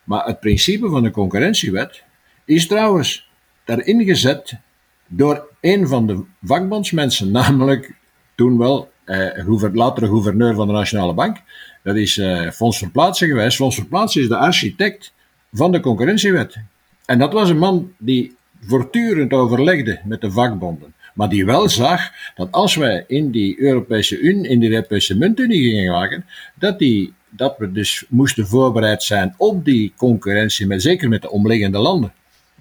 Maar 0.04 0.26
het 0.26 0.40
principe 0.40 0.88
van 0.88 1.02
de 1.02 1.10
concurrentiewet 1.10 2.02
is 2.44 2.66
trouwens 2.66 3.28
daarin 3.64 4.04
gezet 4.04 4.58
door 5.06 5.48
een 5.60 5.88
van 5.88 6.06
de 6.06 6.24
vakbondsmensen, 6.42 7.30
namelijk 7.40 7.94
toen 8.34 8.58
wel 8.58 8.90
eh, 9.04 9.72
latere 9.72 10.06
gouverneur 10.06 10.54
van 10.54 10.66
de 10.66 10.72
Nationale 10.72 11.14
Bank. 11.14 11.42
Dat 11.82 11.96
is 11.96 12.18
eh, 12.18 12.50
Verplaatsen 12.50 13.28
geweest. 13.28 13.56
Fons 13.56 13.74
Verplaatsen 13.74 14.22
is 14.22 14.28
de 14.28 14.36
architect 14.36 15.12
van 15.52 15.72
de 15.72 15.80
concurrentiewet. 15.80 16.56
En 17.04 17.18
dat 17.18 17.32
was 17.32 17.48
een 17.50 17.58
man 17.58 17.92
die 17.98 18.36
voortdurend 18.60 19.32
overlegde 19.32 20.00
met 20.04 20.20
de 20.20 20.30
vakbonden. 20.30 20.94
Maar 21.16 21.28
die 21.28 21.44
wel 21.44 21.68
zag 21.68 22.10
dat 22.34 22.52
als 22.52 22.74
wij 22.74 23.04
in 23.06 23.30
die 23.30 23.60
Europese 23.60 24.18
Unie, 24.18 24.48
in 24.48 24.60
die 24.60 24.70
Europese 24.70 25.16
muntunie 25.16 25.62
gingen 25.62 25.92
maken, 25.92 26.24
dat, 26.54 26.78
die, 26.78 27.12
dat 27.30 27.54
we 27.58 27.72
dus 27.72 28.04
moesten 28.08 28.46
voorbereid 28.46 29.02
zijn 29.02 29.34
op 29.36 29.64
die 29.64 29.92
concurrentie, 29.96 30.66
met, 30.66 30.82
zeker 30.82 31.08
met 31.08 31.22
de 31.22 31.30
omliggende 31.30 31.78
landen. 31.78 32.12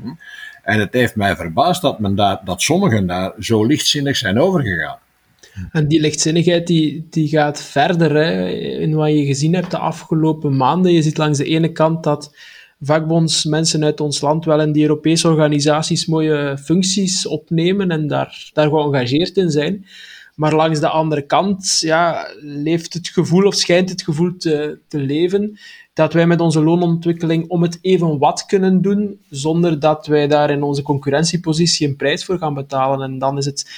Hm? 0.01 0.09
En 0.63 0.79
het 0.79 0.93
heeft 0.93 1.15
mij 1.15 1.35
verbaasd 1.35 1.81
dat, 1.81 1.99
men 1.99 2.15
daar, 2.15 2.41
dat 2.45 2.61
sommigen 2.61 3.07
daar 3.07 3.33
zo 3.39 3.65
lichtzinnig 3.65 4.17
zijn 4.17 4.39
overgegaan. 4.39 4.97
En 5.71 5.87
die 5.87 5.99
lichtzinnigheid 5.99 6.67
die, 6.67 7.07
die 7.09 7.27
gaat 7.27 7.63
verder 7.63 8.15
hè, 8.15 8.49
in 8.79 8.93
wat 8.93 9.09
je 9.09 9.25
gezien 9.25 9.53
hebt 9.53 9.71
de 9.71 9.77
afgelopen 9.77 10.57
maanden. 10.57 10.91
Je 10.91 11.01
ziet 11.01 11.17
langs 11.17 11.37
de 11.37 11.45
ene 11.45 11.71
kant 11.71 12.03
dat 12.03 12.35
vakbondsmensen 12.79 13.83
uit 13.83 14.01
ons 14.01 14.21
land 14.21 14.45
wel 14.45 14.61
in 14.61 14.71
die 14.71 14.83
Europese 14.83 15.27
organisaties 15.27 16.05
mooie 16.05 16.57
functies 16.57 17.27
opnemen 17.27 17.91
en 17.91 18.07
daar, 18.07 18.49
daar 18.53 18.69
geëngageerd 18.69 19.37
in 19.37 19.51
zijn. 19.51 19.85
Maar 20.35 20.55
langs 20.55 20.79
de 20.79 20.89
andere 20.89 21.21
kant 21.21 21.77
ja, 21.79 22.27
leeft 22.39 22.93
het 22.93 23.07
gevoel, 23.07 23.45
of 23.45 23.55
schijnt 23.55 23.89
het 23.89 24.01
gevoel 24.01 24.37
te, 24.37 24.79
te 24.87 24.97
leven, 24.97 25.59
dat 25.95 26.13
wij 26.13 26.27
met 26.27 26.39
onze 26.39 26.63
loonontwikkeling 26.63 27.49
om 27.49 27.61
het 27.61 27.79
even 27.81 28.17
wat 28.17 28.45
kunnen 28.45 28.81
doen, 28.81 29.19
zonder 29.29 29.79
dat 29.79 30.07
wij 30.07 30.27
daar 30.27 30.49
in 30.49 30.63
onze 30.63 30.81
concurrentiepositie 30.81 31.87
een 31.87 31.95
prijs 31.95 32.25
voor 32.25 32.37
gaan 32.37 32.53
betalen. 32.53 33.01
En 33.01 33.19
dan 33.19 33.37
is 33.37 33.45
het 33.45 33.69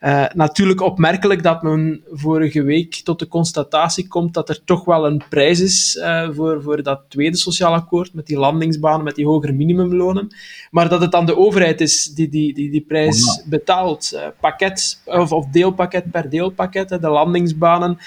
uh, 0.00 0.24
natuurlijk 0.34 0.80
opmerkelijk 0.80 1.42
dat 1.42 1.62
men 1.62 2.02
vorige 2.10 2.62
week 2.62 2.94
tot 2.94 3.18
de 3.18 3.28
constatatie 3.28 4.08
komt 4.08 4.34
dat 4.34 4.48
er 4.48 4.64
toch 4.64 4.84
wel 4.84 5.06
een 5.06 5.22
prijs 5.28 5.60
is 5.60 5.96
uh, 6.00 6.28
voor, 6.30 6.62
voor 6.62 6.82
dat 6.82 7.00
tweede 7.08 7.36
sociaal 7.36 7.74
akkoord, 7.74 8.14
met 8.14 8.26
die 8.26 8.38
landingsbanen, 8.38 9.04
met 9.04 9.14
die 9.14 9.26
hogere 9.26 9.52
minimumlonen, 9.52 10.28
maar 10.70 10.88
dat 10.88 11.00
het 11.00 11.10
dan 11.10 11.26
de 11.26 11.36
overheid 11.36 11.80
is 11.80 12.04
die 12.04 12.28
die, 12.28 12.54
die, 12.54 12.70
die 12.70 12.84
prijs 12.88 13.42
betaalt. 13.46 14.10
Uh, 14.14 14.20
pakket, 14.40 15.02
of, 15.04 15.32
of 15.32 15.46
deelpakket 15.46 16.10
per 16.10 16.30
deelpakket, 16.30 16.88
de 16.88 17.08
landingsbanen, 17.08 17.98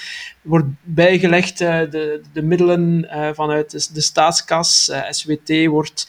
wordt 0.42 0.66
bijgelegd 0.82 1.58
de, 1.58 2.20
de 2.32 2.42
middelen 2.42 3.08
vanuit 3.34 3.94
de, 3.94 4.00
staatskas, 4.00 4.92
SWT 5.10 5.66
wordt 5.66 6.08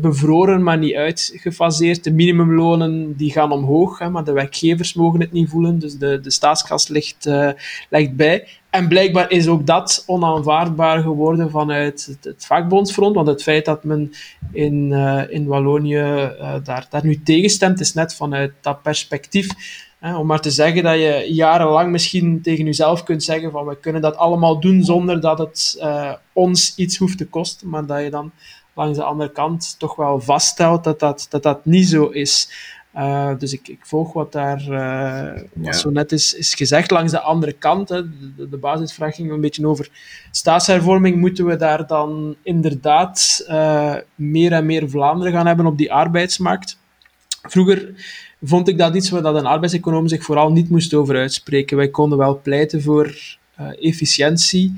bevroren, 0.00 0.62
maar 0.62 0.78
niet 0.78 0.94
uitgefaseerd. 0.94 2.04
De 2.04 2.12
minimumlonen 2.12 3.16
die 3.16 3.32
gaan 3.32 3.52
omhoog, 3.52 3.98
hè, 3.98 4.10
maar 4.10 4.24
de 4.24 4.32
werkgevers 4.32 4.94
mogen 4.94 5.20
het 5.20 5.32
niet 5.32 5.48
voelen, 5.48 5.78
dus 5.78 5.98
de, 5.98 6.20
de 6.20 6.30
staatskas 6.30 6.88
ligt, 6.88 7.30
ligt 7.90 8.16
bij. 8.16 8.48
En 8.70 8.88
blijkbaar 8.88 9.30
is 9.30 9.48
ook 9.48 9.66
dat 9.66 10.02
onaanvaardbaar 10.06 11.02
geworden 11.02 11.50
vanuit 11.50 12.16
het, 12.20 12.44
vakbondsfront, 12.46 13.14
want 13.14 13.26
het 13.26 13.42
feit 13.42 13.64
dat 13.64 13.84
men 13.84 14.12
in, 14.52 14.92
in 15.30 15.46
Wallonië 15.46 16.32
daar, 16.64 16.86
daar 16.90 17.04
nu 17.04 17.22
tegenstemt, 17.22 17.80
is 17.80 17.94
net 17.94 18.14
vanuit 18.14 18.52
dat 18.60 18.82
perspectief. 18.82 19.48
Hè, 19.98 20.16
om 20.16 20.26
maar 20.26 20.40
te 20.40 20.50
zeggen 20.50 20.82
dat 20.82 20.94
je 20.94 21.26
jarenlang 21.28 21.90
misschien 21.90 22.42
tegen 22.42 22.64
jezelf 22.64 23.02
kunt 23.02 23.22
zeggen 23.22 23.50
van 23.50 23.66
we 23.66 23.76
kunnen 23.80 24.02
dat 24.02 24.16
allemaal 24.16 24.60
doen 24.60 24.82
zonder 24.82 25.20
dat 25.20 25.38
het 25.38 25.84
ons 26.32 26.76
iets 26.76 26.96
hoeft 26.96 27.18
te 27.18 27.26
kosten, 27.26 27.68
maar 27.68 27.86
dat 27.86 28.02
je 28.02 28.10
dan 28.10 28.32
langs 28.76 28.98
de 28.98 29.04
andere 29.04 29.32
kant 29.32 29.78
toch 29.78 29.96
wel 29.96 30.20
vaststelt 30.20 30.84
dat 30.84 31.00
dat, 31.00 31.26
dat, 31.30 31.42
dat 31.42 31.64
niet 31.64 31.88
zo 31.88 32.06
is. 32.06 32.50
Uh, 32.96 33.30
dus 33.38 33.52
ik, 33.52 33.68
ik, 33.68 33.86
volg 33.86 34.12
wat 34.12 34.32
daar 34.32 34.62
uh, 34.68 35.42
wat 35.54 35.76
zo 35.76 35.90
net 35.90 36.12
is, 36.12 36.34
is 36.34 36.54
gezegd. 36.54 36.90
Langs 36.90 37.12
de 37.12 37.20
andere 37.20 37.52
kant, 37.52 37.88
hè, 37.88 38.02
de, 38.36 38.48
de, 38.48 38.56
basisvraag 38.56 39.14
ging 39.14 39.30
een 39.30 39.40
beetje 39.40 39.66
over 39.66 39.90
staatshervorming. 40.30 41.16
Moeten 41.16 41.46
we 41.46 41.56
daar 41.56 41.86
dan 41.86 42.36
inderdaad 42.42 43.44
uh, 43.48 43.94
meer 44.14 44.52
en 44.52 44.66
meer 44.66 44.90
Vlaanderen 44.90 45.32
gaan 45.32 45.46
hebben 45.46 45.66
op 45.66 45.78
die 45.78 45.92
arbeidsmarkt? 45.92 46.78
Vroeger 47.42 47.94
vond 48.42 48.68
ik 48.68 48.78
dat 48.78 48.94
iets 48.94 49.10
waar 49.10 49.24
een 49.24 49.46
arbeidseconoom 49.46 50.08
zich 50.08 50.22
vooral 50.22 50.52
niet 50.52 50.70
moest 50.70 50.94
over 50.94 51.16
uitspreken. 51.16 51.76
Wij 51.76 51.88
konden 51.88 52.18
wel 52.18 52.40
pleiten 52.42 52.82
voor 52.82 53.14
efficiëntie, 53.80 54.74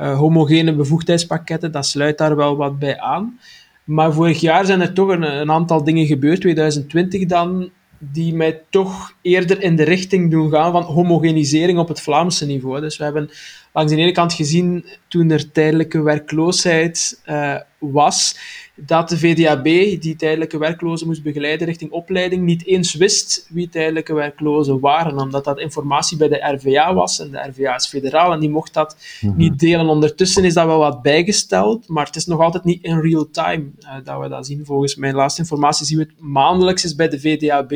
uh, 0.00 0.18
homogene 0.18 0.74
bevoegdheidspakketten, 0.74 1.72
dat 1.72 1.86
sluit 1.86 2.18
daar 2.18 2.36
wel 2.36 2.56
wat 2.56 2.78
bij 2.78 3.00
aan. 3.00 3.38
Maar 3.84 4.12
vorig 4.12 4.40
jaar 4.40 4.66
zijn 4.66 4.80
er 4.80 4.92
toch 4.92 5.08
een, 5.08 5.22
een 5.22 5.50
aantal 5.50 5.84
dingen 5.84 6.06
gebeurd, 6.06 6.40
2020 6.40 7.26
dan, 7.26 7.70
die 7.98 8.34
mij 8.34 8.60
toch 8.70 9.14
eerder 9.22 9.62
in 9.62 9.76
de 9.76 9.82
richting 9.82 10.30
doen 10.30 10.50
gaan 10.50 10.72
van 10.72 10.82
homogenisering 10.82 11.78
op 11.78 11.88
het 11.88 12.00
Vlaamse 12.00 12.46
niveau. 12.46 12.80
Dus 12.80 12.96
we 12.96 13.04
hebben 13.04 13.30
langs 13.72 13.92
de 13.92 13.98
ene 13.98 14.12
kant 14.12 14.32
gezien, 14.32 14.84
toen 15.08 15.30
er 15.30 15.52
tijdelijke 15.52 16.02
werkloosheid 16.02 17.20
uh, 17.26 17.56
was, 17.78 18.36
dat 18.74 19.08
de 19.08 19.18
VDAB, 19.18 19.64
die 20.00 20.16
tijdelijke 20.16 20.58
werklozen 20.58 21.06
moest 21.06 21.22
begeleiden 21.22 21.66
richting 21.66 21.90
opleiding, 21.90 22.42
niet 22.42 22.66
eens 22.66 22.94
wist 22.94 23.46
wie 23.50 23.68
tijdelijke 23.68 24.14
werklozen 24.14 24.80
waren, 24.80 25.18
omdat 25.18 25.44
dat 25.44 25.58
informatie 25.58 26.16
bij 26.16 26.28
de 26.28 26.58
RVA 26.58 26.94
was, 26.94 27.20
en 27.20 27.30
de 27.30 27.38
RVA 27.38 27.74
is 27.74 27.86
federaal, 27.86 28.32
en 28.32 28.40
die 28.40 28.50
mocht 28.50 28.74
dat 28.74 28.96
mhm. 29.20 29.36
niet 29.36 29.58
delen. 29.58 29.88
Ondertussen 29.88 30.44
is 30.44 30.54
dat 30.54 30.66
wel 30.66 30.78
wat 30.78 31.02
bijgesteld, 31.02 31.88
maar 31.88 32.06
het 32.06 32.16
is 32.16 32.26
nog 32.26 32.40
altijd 32.40 32.64
niet 32.64 32.82
in 32.82 33.00
real 33.00 33.30
time 33.30 33.70
uh, 33.80 33.94
dat 34.04 34.20
we 34.20 34.28
dat 34.28 34.46
zien. 34.46 34.64
Volgens 34.64 34.94
mijn 34.94 35.14
laatste 35.14 35.40
informatie 35.40 35.86
zien 35.86 35.98
we 35.98 36.04
het 36.04 36.20
maandelijks 36.20 36.84
is 36.84 36.94
bij 36.94 37.08
de 37.08 37.20
VDAB 37.20 37.70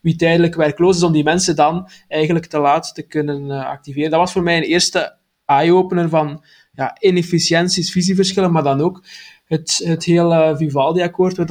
wie 0.00 0.16
tijdelijk 0.16 0.54
werkloos 0.54 0.96
is, 0.96 1.02
om 1.02 1.12
die 1.12 1.24
mensen 1.24 1.56
dan 1.56 1.88
eigenlijk 2.08 2.46
te 2.46 2.58
laat 2.58 2.94
te 2.94 3.02
kunnen 3.02 3.44
uh, 3.44 3.66
activeren. 3.66 4.10
Dat 4.10 4.20
was 4.20 4.32
voor 4.32 4.42
mij 4.42 4.56
een 4.56 4.62
eerste 4.62 5.16
eye-opener 5.46 6.08
van 6.08 6.44
ja, 6.72 6.96
inefficiënties, 7.00 7.92
visieverschillen, 7.92 8.52
maar 8.52 8.62
dan 8.62 8.80
ook 8.80 9.04
het, 9.44 9.80
het 9.84 10.04
hele 10.04 10.54
Vivaldi-akkoord, 10.56 11.36
wat 11.36 11.48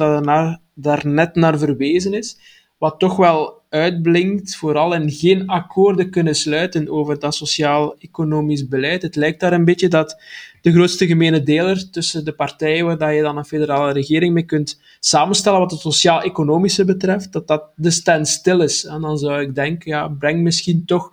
daar, 0.74 1.06
net 1.06 1.34
naar 1.34 1.58
verwezen 1.58 2.12
is, 2.12 2.38
wat 2.78 2.98
toch 2.98 3.16
wel 3.16 3.62
uitblinkt, 3.68 4.56
vooral 4.56 4.94
in 4.94 5.10
geen 5.10 5.46
akkoorden 5.46 6.10
kunnen 6.10 6.34
sluiten 6.34 6.88
over 6.88 7.18
dat 7.18 7.34
sociaal-economisch 7.34 8.68
beleid. 8.68 9.02
Het 9.02 9.16
lijkt 9.16 9.40
daar 9.40 9.52
een 9.52 9.64
beetje 9.64 9.88
dat 9.88 10.22
de 10.60 10.72
grootste 10.72 11.06
gemene 11.06 11.42
deler 11.42 11.90
tussen 11.90 12.24
de 12.24 12.32
partijen 12.32 12.98
waar 12.98 13.14
je 13.14 13.22
dan 13.22 13.36
een 13.36 13.44
federale 13.44 13.92
regering 13.92 14.34
mee 14.34 14.44
kunt 14.44 14.80
samenstellen 15.00 15.58
wat 15.58 15.70
het 15.70 15.80
sociaal-economische 15.80 16.84
betreft, 16.84 17.32
dat 17.32 17.46
dat 17.46 17.64
de 17.76 17.90
standstill 17.90 18.60
is. 18.60 18.84
En 18.84 19.00
dan 19.00 19.18
zou 19.18 19.40
ik 19.40 19.54
denken, 19.54 19.90
ja, 19.90 20.08
breng 20.08 20.42
misschien 20.42 20.84
toch 20.84 21.12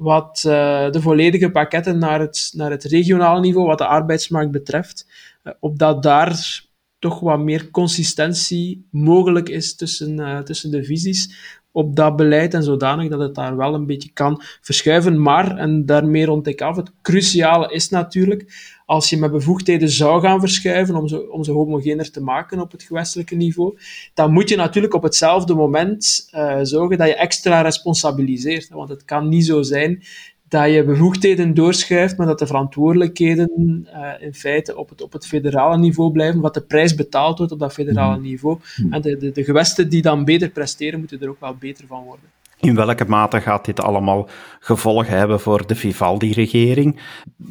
wat 0.00 0.44
uh, 0.46 0.90
de 0.90 1.00
volledige 1.00 1.50
pakketten 1.50 1.98
naar 1.98 2.20
het, 2.20 2.52
naar 2.56 2.70
het 2.70 2.84
regionale 2.84 3.40
niveau, 3.40 3.66
wat 3.66 3.78
de 3.78 3.86
arbeidsmarkt 3.86 4.50
betreft, 4.50 5.06
uh, 5.44 5.52
opdat 5.60 6.02
daar 6.02 6.60
toch 6.98 7.20
wat 7.20 7.38
meer 7.38 7.70
consistentie 7.70 8.86
mogelijk 8.90 9.48
is 9.48 9.76
tussen, 9.76 10.18
uh, 10.18 10.38
tussen 10.38 10.70
de 10.70 10.84
visies 10.84 11.34
op 11.72 11.96
dat 11.96 12.16
beleid 12.16 12.54
en 12.54 12.62
zodanig 12.62 13.08
dat 13.08 13.20
het 13.20 13.34
daar 13.34 13.56
wel 13.56 13.74
een 13.74 13.86
beetje 13.86 14.12
kan 14.12 14.42
verschuiven. 14.60 15.22
Maar, 15.22 15.56
en 15.56 15.86
daarmee 15.86 16.24
rond 16.24 16.46
ik 16.46 16.60
af, 16.60 16.76
het 16.76 16.92
cruciale 17.02 17.72
is 17.72 17.88
natuurlijk, 17.88 18.44
als 18.90 19.10
je 19.10 19.16
met 19.16 19.30
bevoegdheden 19.30 19.88
zou 19.88 20.20
gaan 20.20 20.40
verschuiven 20.40 20.94
om 20.96 21.08
ze, 21.08 21.30
om 21.30 21.44
ze 21.44 21.52
homogener 21.52 22.10
te 22.10 22.20
maken 22.20 22.60
op 22.60 22.72
het 22.72 22.82
gewestelijke 22.82 23.34
niveau, 23.34 23.78
dan 24.14 24.32
moet 24.32 24.48
je 24.48 24.56
natuurlijk 24.56 24.94
op 24.94 25.02
hetzelfde 25.02 25.54
moment 25.54 26.28
uh, 26.34 26.58
zorgen 26.62 26.98
dat 26.98 27.06
je 27.06 27.14
extra 27.14 27.60
responsabiliseert. 27.60 28.68
Want 28.68 28.88
het 28.88 29.04
kan 29.04 29.28
niet 29.28 29.46
zo 29.46 29.62
zijn 29.62 30.02
dat 30.48 30.70
je 30.70 30.84
bevoegdheden 30.84 31.54
doorschuift, 31.54 32.16
maar 32.16 32.26
dat 32.26 32.38
de 32.38 32.46
verantwoordelijkheden 32.46 33.86
uh, 33.94 34.12
in 34.20 34.34
feite 34.34 34.76
op 34.76 34.88
het, 34.88 35.02
op 35.02 35.12
het 35.12 35.26
federale 35.26 35.78
niveau 35.78 36.12
blijven, 36.12 36.40
wat 36.40 36.54
de 36.54 36.62
prijs 36.62 36.94
betaald 36.94 37.38
wordt 37.38 37.52
op 37.52 37.58
dat 37.58 37.72
federale 37.72 38.16
mhm. 38.16 38.22
niveau. 38.22 38.58
En 38.90 39.00
de, 39.00 39.16
de, 39.16 39.32
de 39.32 39.44
gewesten 39.44 39.88
die 39.88 40.02
dan 40.02 40.24
beter 40.24 40.50
presteren, 40.50 40.98
moeten 40.98 41.20
er 41.20 41.28
ook 41.28 41.40
wel 41.40 41.54
beter 41.54 41.86
van 41.86 42.04
worden. 42.04 42.39
In 42.60 42.74
welke 42.74 43.04
mate 43.04 43.40
gaat 43.40 43.64
dit 43.64 43.80
allemaal 43.80 44.28
gevolgen 44.60 45.18
hebben 45.18 45.40
voor 45.40 45.66
de 45.66 45.74
Vivaldi-regering? 45.74 47.00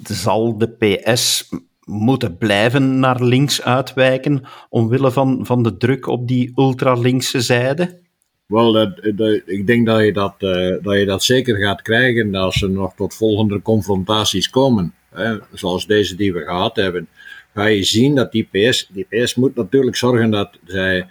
Zal 0.03 0.57
de 0.57 0.67
PS 0.69 1.49
moeten 1.83 2.37
blijven 2.37 2.99
naar 2.99 3.23
links 3.23 3.61
uitwijken 3.61 4.43
omwille 4.69 5.11
van, 5.11 5.45
van 5.45 5.63
de 5.63 5.77
druk 5.77 6.07
op 6.07 6.27
die 6.27 6.51
ultralinkse 6.55 7.41
zijde? 7.41 7.99
Wel, 8.45 8.81
ik 9.45 9.67
denk 9.67 9.85
dat 9.85 10.01
je 10.01 10.13
dat, 10.13 10.35
uh, 10.39 10.75
dat 10.81 10.97
je 10.97 11.05
dat 11.05 11.23
zeker 11.23 11.57
gaat 11.57 11.81
krijgen 11.81 12.35
als 12.35 12.61
er 12.61 12.69
nog 12.69 12.95
tot 12.95 13.15
volgende 13.15 13.61
confrontaties 13.61 14.49
komen. 14.49 14.93
Hè, 15.13 15.37
zoals 15.53 15.87
deze 15.87 16.15
die 16.15 16.33
we 16.33 16.39
gehad 16.39 16.75
hebben. 16.75 17.07
Ga 17.53 17.65
je 17.65 17.83
zien 17.83 18.15
dat 18.15 18.31
die 18.31 18.47
PS, 18.51 18.89
die 18.91 19.07
PS 19.09 19.35
moet 19.35 19.55
natuurlijk 19.55 19.95
zorgen 19.95 20.31
dat 20.31 20.49
zij 20.65 21.05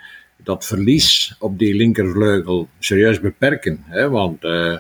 dat 0.48 0.66
verlies 0.66 1.34
op 1.38 1.58
die 1.58 1.74
linkervleugel 1.74 2.68
serieus 2.78 3.20
beperken. 3.20 3.84
Hè, 3.84 4.08
want 4.10 4.44
uh, 4.44 4.76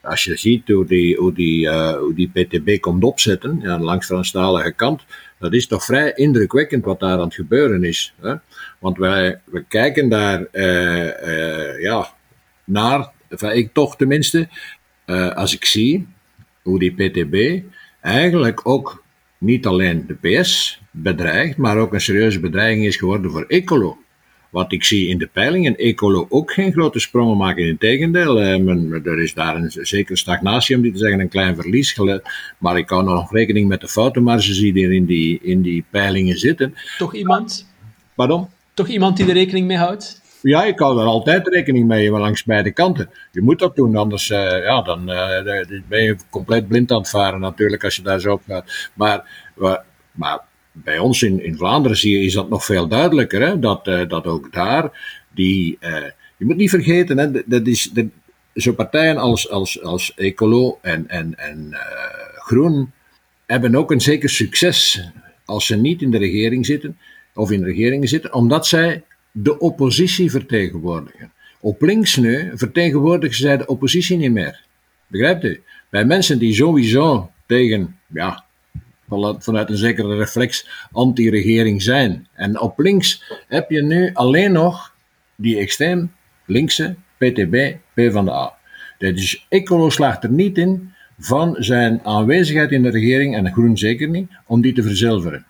als 0.00 0.24
je 0.24 0.36
ziet 0.36 0.68
hoe 0.68 0.86
die, 0.86 1.16
hoe 1.16 1.32
die, 1.32 1.66
uh, 1.66 1.92
hoe 1.92 2.14
die 2.14 2.30
PTB 2.30 2.80
komt 2.80 3.04
opzetten, 3.04 3.60
ja, 3.62 3.78
langs 3.78 4.06
de 4.06 4.12
Franstalige 4.12 4.72
kant, 4.72 5.04
dat 5.38 5.52
is 5.52 5.66
toch 5.66 5.84
vrij 5.84 6.12
indrukwekkend 6.14 6.84
wat 6.84 7.00
daar 7.00 7.18
aan 7.18 7.24
het 7.24 7.34
gebeuren 7.34 7.84
is. 7.84 8.14
Hè? 8.20 8.34
Want 8.78 8.98
wij, 8.98 9.40
we 9.44 9.64
kijken 9.68 10.08
daar 10.08 10.46
uh, 10.52 11.82
ja, 11.82 12.08
naar, 12.64 13.12
enfin, 13.28 13.56
ik 13.56 13.72
toch 13.72 13.96
tenminste, 13.96 14.48
als 15.34 15.54
ik 15.54 15.64
zie 15.64 16.06
hoe 16.62 16.78
die 16.78 16.94
PTB 16.94 17.62
eigenlijk 18.00 18.60
ook 18.68 19.04
niet 19.38 19.66
alleen 19.66 20.06
de 20.06 20.14
PS 20.14 20.80
bedreigt, 20.90 21.56
maar 21.56 21.78
ook 21.78 21.92
een 21.92 22.00
serieuze 22.00 22.40
bedreiging 22.40 22.86
is 22.86 22.96
geworden 22.96 23.30
voor 23.30 23.44
Ecolo. 23.48 23.98
Wat 24.50 24.72
ik 24.72 24.84
zie 24.84 25.08
in 25.08 25.18
de 25.18 25.28
peilingen, 25.32 25.76
Ecolo 25.76 26.26
ook 26.28 26.52
geen 26.52 26.72
grote 26.72 26.98
sprongen 26.98 27.36
maken. 27.36 27.66
Integendeel, 27.66 28.40
eh, 28.40 28.58
men, 28.60 29.00
er 29.04 29.20
is 29.20 29.34
daar 29.34 29.56
een 29.56 29.70
zekere 29.72 30.16
stagnatie, 30.16 30.76
om 30.76 30.82
die 30.82 30.92
te 30.92 30.98
zeggen, 30.98 31.20
een 31.20 31.28
klein 31.28 31.54
verlies. 31.54 32.00
Maar 32.58 32.78
ik 32.78 32.88
hou 32.88 33.04
nog 33.04 33.32
rekening 33.32 33.68
met 33.68 33.80
de 33.80 33.88
foutenmarges 33.88 34.58
die 34.58 34.84
er 34.84 34.92
in 34.92 35.04
die, 35.04 35.38
in 35.42 35.62
die 35.62 35.84
peilingen 35.90 36.38
zitten. 36.38 36.74
Toch 36.98 37.14
iemand? 37.14 37.66
Pardon? 38.14 38.48
Toch 38.74 38.88
iemand 38.88 39.16
die 39.16 39.26
er 39.26 39.32
rekening 39.32 39.66
mee 39.66 39.76
houdt? 39.76 40.20
Ja, 40.42 40.64
ik 40.64 40.78
hou 40.78 41.00
er 41.00 41.06
altijd 41.06 41.48
rekening 41.48 41.86
mee, 41.86 42.10
maar 42.10 42.20
langs 42.20 42.44
beide 42.44 42.72
kanten. 42.72 43.10
Je 43.32 43.42
moet 43.42 43.58
dat 43.58 43.76
doen, 43.76 43.96
anders 43.96 44.30
uh, 44.30 44.38
ja, 44.64 44.82
dan 44.82 45.10
uh, 45.10 45.44
ben 45.88 46.02
je 46.02 46.16
compleet 46.30 46.68
blind 46.68 46.92
aan 46.92 46.98
het 46.98 47.10
varen 47.10 47.40
natuurlijk 47.40 47.84
als 47.84 47.96
je 47.96 48.02
daar 48.02 48.20
zo 48.20 48.32
op 48.32 48.42
gaat. 48.46 48.90
Maar, 48.94 49.50
maar 50.12 50.40
bij 50.84 50.98
ons 50.98 51.22
in, 51.22 51.44
in 51.44 51.56
Vlaanderen 51.56 51.96
zie 51.96 52.18
je, 52.18 52.24
is 52.24 52.34
dat 52.34 52.48
nog 52.48 52.64
veel 52.64 52.88
duidelijker. 52.88 53.40
Hè? 53.40 53.58
Dat, 53.58 53.86
uh, 53.88 54.08
dat 54.08 54.26
ook 54.26 54.52
daar 54.52 55.16
die. 55.34 55.78
Uh, 55.80 56.04
je 56.36 56.44
moet 56.44 56.56
niet 56.56 56.70
vergeten, 56.70 57.18
hè, 57.18 57.42
dat 57.46 57.66
is. 57.66 57.90
Dat, 57.92 58.04
zo 58.54 58.72
partijen 58.72 59.16
als, 59.16 59.50
als, 59.50 59.82
als 59.82 60.14
Ecolo 60.14 60.78
en, 60.82 61.08
en, 61.08 61.38
en 61.38 61.66
uh, 61.70 61.78
Groen 62.34 62.92
hebben 63.46 63.74
ook 63.74 63.90
een 63.90 64.00
zeker 64.00 64.28
succes 64.28 65.10
als 65.44 65.66
ze 65.66 65.76
niet 65.76 66.02
in 66.02 66.10
de 66.10 66.18
regering 66.18 66.66
zitten, 66.66 66.98
of 67.34 67.50
in 67.50 67.60
de 67.60 67.66
regeringen 67.66 68.08
zitten, 68.08 68.34
omdat 68.34 68.66
zij 68.66 69.04
de 69.32 69.58
oppositie 69.58 70.30
vertegenwoordigen. 70.30 71.32
Op 71.60 71.82
links 71.82 72.16
nu 72.16 72.50
vertegenwoordigen 72.54 73.36
zij 73.36 73.56
de 73.56 73.66
oppositie 73.66 74.16
niet 74.16 74.32
meer. 74.32 74.64
Begrijpt 75.06 75.44
u? 75.44 75.62
Bij 75.90 76.04
mensen 76.04 76.38
die 76.38 76.54
sowieso 76.54 77.30
tegen, 77.46 77.98
ja, 78.06 78.44
vanuit 79.38 79.70
een 79.70 79.76
zekere 79.76 80.16
reflex 80.16 80.68
anti-regering 80.92 81.82
zijn. 81.82 82.28
En 82.34 82.60
op 82.60 82.78
links 82.78 83.22
heb 83.48 83.70
je 83.70 83.82
nu 83.82 84.10
alleen 84.12 84.52
nog 84.52 84.94
die 85.36 85.58
extreem 85.58 86.12
linkse 86.46 86.94
PTB, 87.16 87.76
P 87.94 88.12
van 88.12 88.24
de 88.24 88.32
A. 88.32 88.56
Dus 88.98 89.46
Ecolo 89.48 89.90
slaagt 89.90 90.24
er 90.24 90.30
niet 90.30 90.58
in 90.58 90.92
van 91.18 91.56
zijn 91.58 92.00
aanwezigheid 92.04 92.70
in 92.70 92.82
de 92.82 92.90
regering, 92.90 93.36
en 93.36 93.44
de 93.44 93.50
Groen 93.50 93.78
zeker 93.78 94.08
niet, 94.08 94.30
om 94.46 94.60
die 94.60 94.72
te 94.72 94.82
verzilveren. 94.82 95.46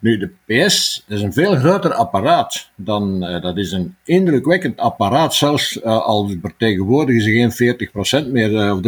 Nu, 0.00 0.18
de 0.18 0.30
PS 0.46 1.04
is 1.08 1.22
een 1.22 1.32
veel 1.32 1.54
groter 1.56 1.92
apparaat 1.92 2.70
dan, 2.76 3.24
uh, 3.24 3.42
dat 3.42 3.56
is 3.56 3.72
een 3.72 3.96
indrukwekkend 4.04 4.78
apparaat, 4.78 5.34
zelfs 5.34 5.76
uh, 5.76 5.82
al 5.84 6.30
vertegenwoordigen 6.40 7.22
ze 7.22 7.30
geen 7.30 8.26
40% 8.26 8.30
meer, 8.30 8.50
uh, 8.50 8.76
of 8.76 8.80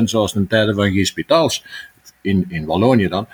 43% 0.00 0.04
zoals 0.04 0.34
in 0.34 0.46
tijden 0.46 0.74
van 0.74 0.90
Guy 0.90 1.04
Spitaals 1.04 1.64
in, 2.22 2.44
in 2.48 2.64
Wallonië 2.64 3.08
dan, 3.08 3.26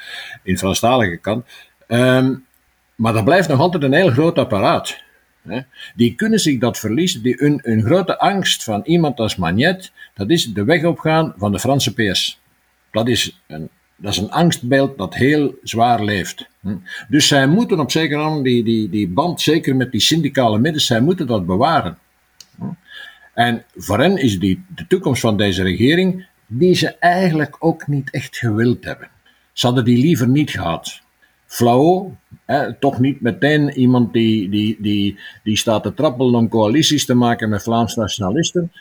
in 0.42 0.52
de 0.52 0.58
Franstalige 0.58 1.16
kant. 1.16 1.46
Um, 1.88 2.46
maar 2.94 3.12
dat 3.12 3.24
blijft 3.24 3.48
nog 3.48 3.60
altijd 3.60 3.82
een 3.82 3.92
heel 3.92 4.10
groot 4.10 4.38
apparaat. 4.38 5.02
Hè. 5.42 5.60
Die 5.94 6.14
kunnen 6.14 6.38
zich 6.38 6.58
dat 6.58 6.78
verliezen. 6.78 7.22
Die, 7.22 7.42
een, 7.42 7.60
een 7.62 7.82
grote 7.82 8.18
angst 8.18 8.64
van 8.64 8.82
iemand 8.84 9.18
als 9.18 9.36
Magnet, 9.36 9.92
dat 10.14 10.30
is 10.30 10.44
de 10.44 10.64
weg 10.64 10.84
opgaan 10.84 11.34
van 11.36 11.52
de 11.52 11.58
Franse 11.58 11.94
PS. 11.94 12.40
Dat 12.90 13.08
is 13.08 13.40
een, 13.46 13.68
dat 13.96 14.12
is 14.12 14.18
een 14.18 14.30
angstbeeld 14.30 14.98
dat 14.98 15.14
heel 15.14 15.58
zwaar 15.62 16.04
leeft. 16.04 16.48
Dus 17.08 17.28
zij 17.28 17.46
moeten 17.46 17.80
op 17.80 17.90
zekere 17.90 18.22
manier 18.22 18.42
die, 18.42 18.64
die, 18.64 18.88
die 18.88 19.08
band, 19.08 19.40
zeker 19.40 19.76
met 19.76 19.92
die 19.92 20.00
syndicale 20.00 20.56
middelen, 20.56 20.80
zij 20.80 21.00
moeten 21.00 21.26
dat 21.26 21.46
bewaren. 21.46 21.98
En 23.34 23.64
voor 23.76 23.98
hen 23.98 24.16
is 24.16 24.38
die, 24.38 24.64
de 24.74 24.86
toekomst 24.86 25.20
van 25.20 25.36
deze 25.36 25.62
regering 25.62 26.26
die 26.48 26.74
ze 26.74 26.88
eigenlijk 26.98 27.56
ook 27.58 27.86
niet 27.86 28.10
echt 28.10 28.36
gewild 28.36 28.84
hebben. 28.84 29.08
Ze 29.52 29.66
hadden 29.66 29.84
die 29.84 30.02
liever 30.02 30.28
niet 30.28 30.50
gehad. 30.50 31.00
Flauw, 31.46 32.16
hè, 32.44 32.74
toch 32.74 32.98
niet 32.98 33.20
meteen 33.20 33.70
iemand 33.70 34.12
die, 34.12 34.48
die, 34.48 34.76
die, 34.80 35.18
die 35.42 35.56
staat 35.56 35.82
te 35.82 35.94
trappelen 35.94 36.34
om 36.34 36.48
coalities 36.48 37.06
te 37.06 37.14
maken 37.14 37.48
met 37.48 37.62
Vlaams 37.62 37.94
nationalisten, 37.94 38.72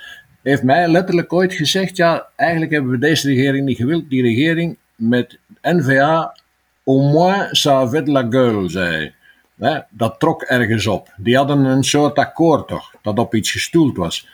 heeft 0.42 0.64
mij 0.64 0.88
letterlijk 0.88 1.34
ooit 1.34 1.54
gezegd, 1.54 1.98
ja, 1.98 2.28
eigenlijk 2.36 2.72
hebben 2.72 2.92
we 2.92 2.98
deze 2.98 3.28
regering 3.28 3.66
niet 3.66 3.78
gewild. 3.78 4.10
Die 4.10 4.22
regering 4.22 4.78
met 4.96 5.40
N-VA, 5.62 6.38
au 6.86 7.12
moins 7.12 7.68
ça 7.68 7.72
avait 7.72 8.08
la 8.08 8.28
gueule, 8.30 8.70
zei 8.70 9.14
hè, 9.58 9.80
Dat 9.90 10.20
trok 10.20 10.42
ergens 10.42 10.88
op. 10.88 11.14
Die 11.18 11.36
hadden 11.36 11.66
een 11.66 11.84
soort 11.84 12.18
akkoord 12.18 12.68
toch, 12.68 12.94
dat 13.02 13.20
op 13.20 13.36
iets 13.36 13.52
gestoeld 13.52 13.98
was 13.98 14.28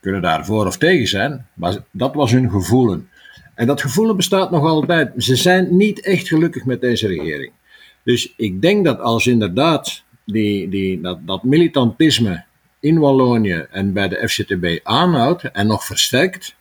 kunnen 0.00 0.22
daar 0.22 0.44
voor 0.44 0.66
of 0.66 0.76
tegen 0.76 1.06
zijn, 1.06 1.46
maar 1.54 1.76
dat 1.90 2.14
was 2.14 2.30
hun 2.32 2.50
gevoelen. 2.50 3.08
En 3.54 3.66
dat 3.66 3.80
gevoelen 3.80 4.16
bestaat 4.16 4.50
nog 4.50 4.64
altijd. 4.64 5.12
Ze 5.16 5.36
zijn 5.36 5.76
niet 5.76 6.00
echt 6.00 6.28
gelukkig 6.28 6.64
met 6.64 6.80
deze 6.80 7.06
regering. 7.06 7.52
Dus 8.02 8.32
ik 8.36 8.62
denk 8.62 8.84
dat 8.84 9.00
als 9.00 9.26
inderdaad 9.26 10.02
die, 10.24 10.68
die, 10.68 11.00
dat, 11.00 11.26
dat 11.26 11.44
militantisme 11.44 12.44
in 12.80 12.98
Wallonië 12.98 13.66
en 13.70 13.92
bij 13.92 14.08
de 14.08 14.28
FCTB 14.28 14.80
aanhoudt 14.82 15.42
en 15.42 15.66
nog 15.66 15.84
versterkt, 15.84 16.54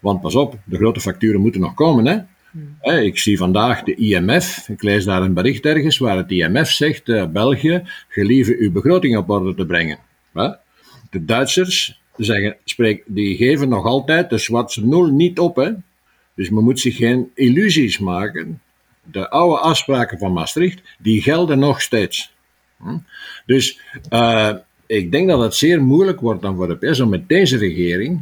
want 0.00 0.20
pas 0.20 0.34
op, 0.34 0.58
de 0.64 0.76
grote 0.76 1.00
facturen 1.00 1.40
moeten 1.40 1.60
nog 1.60 1.74
komen, 1.74 2.06
hè? 2.06 2.18
Hmm. 2.50 2.92
Ik 2.98 3.18
zie 3.18 3.36
vandaag 3.36 3.82
de 3.82 3.94
IMF, 3.94 4.68
ik 4.68 4.82
lees 4.82 5.04
daar 5.04 5.22
een 5.22 5.34
bericht 5.34 5.64
ergens 5.64 5.98
waar 5.98 6.16
het 6.16 6.30
IMF 6.30 6.70
zegt, 6.70 7.08
uh, 7.08 7.26
België, 7.26 7.82
gelieve 8.08 8.56
uw 8.58 8.72
begroting 8.72 9.16
op 9.16 9.30
orde 9.30 9.54
te 9.54 9.66
brengen. 9.66 9.98
De 11.10 11.24
Duitsers 11.24 12.01
zeggen, 12.16 12.56
spreek, 12.64 13.02
die 13.06 13.36
geven 13.36 13.68
nog 13.68 13.84
altijd 13.84 14.30
de 14.30 14.38
zwarte 14.38 14.86
nul 14.86 15.06
niet 15.06 15.38
op. 15.38 15.56
Hè? 15.56 15.72
Dus 16.34 16.50
men 16.50 16.64
moet 16.64 16.80
zich 16.80 16.96
geen 16.96 17.30
illusies 17.34 17.98
maken. 17.98 18.60
De 19.02 19.30
oude 19.30 19.58
afspraken 19.58 20.18
van 20.18 20.32
Maastricht, 20.32 20.82
die 20.98 21.22
gelden 21.22 21.58
nog 21.58 21.80
steeds. 21.80 22.34
Hm? 22.76 22.98
Dus 23.46 23.80
uh, 24.10 24.52
ik 24.86 25.12
denk 25.12 25.28
dat 25.28 25.40
het 25.40 25.54
zeer 25.54 25.82
moeilijk 25.82 26.20
wordt 26.20 26.42
dan 26.42 26.56
voor 26.56 26.68
de 26.68 26.90
PS 26.90 27.00
om 27.00 27.08
met 27.08 27.28
deze 27.28 27.56
regering, 27.56 28.20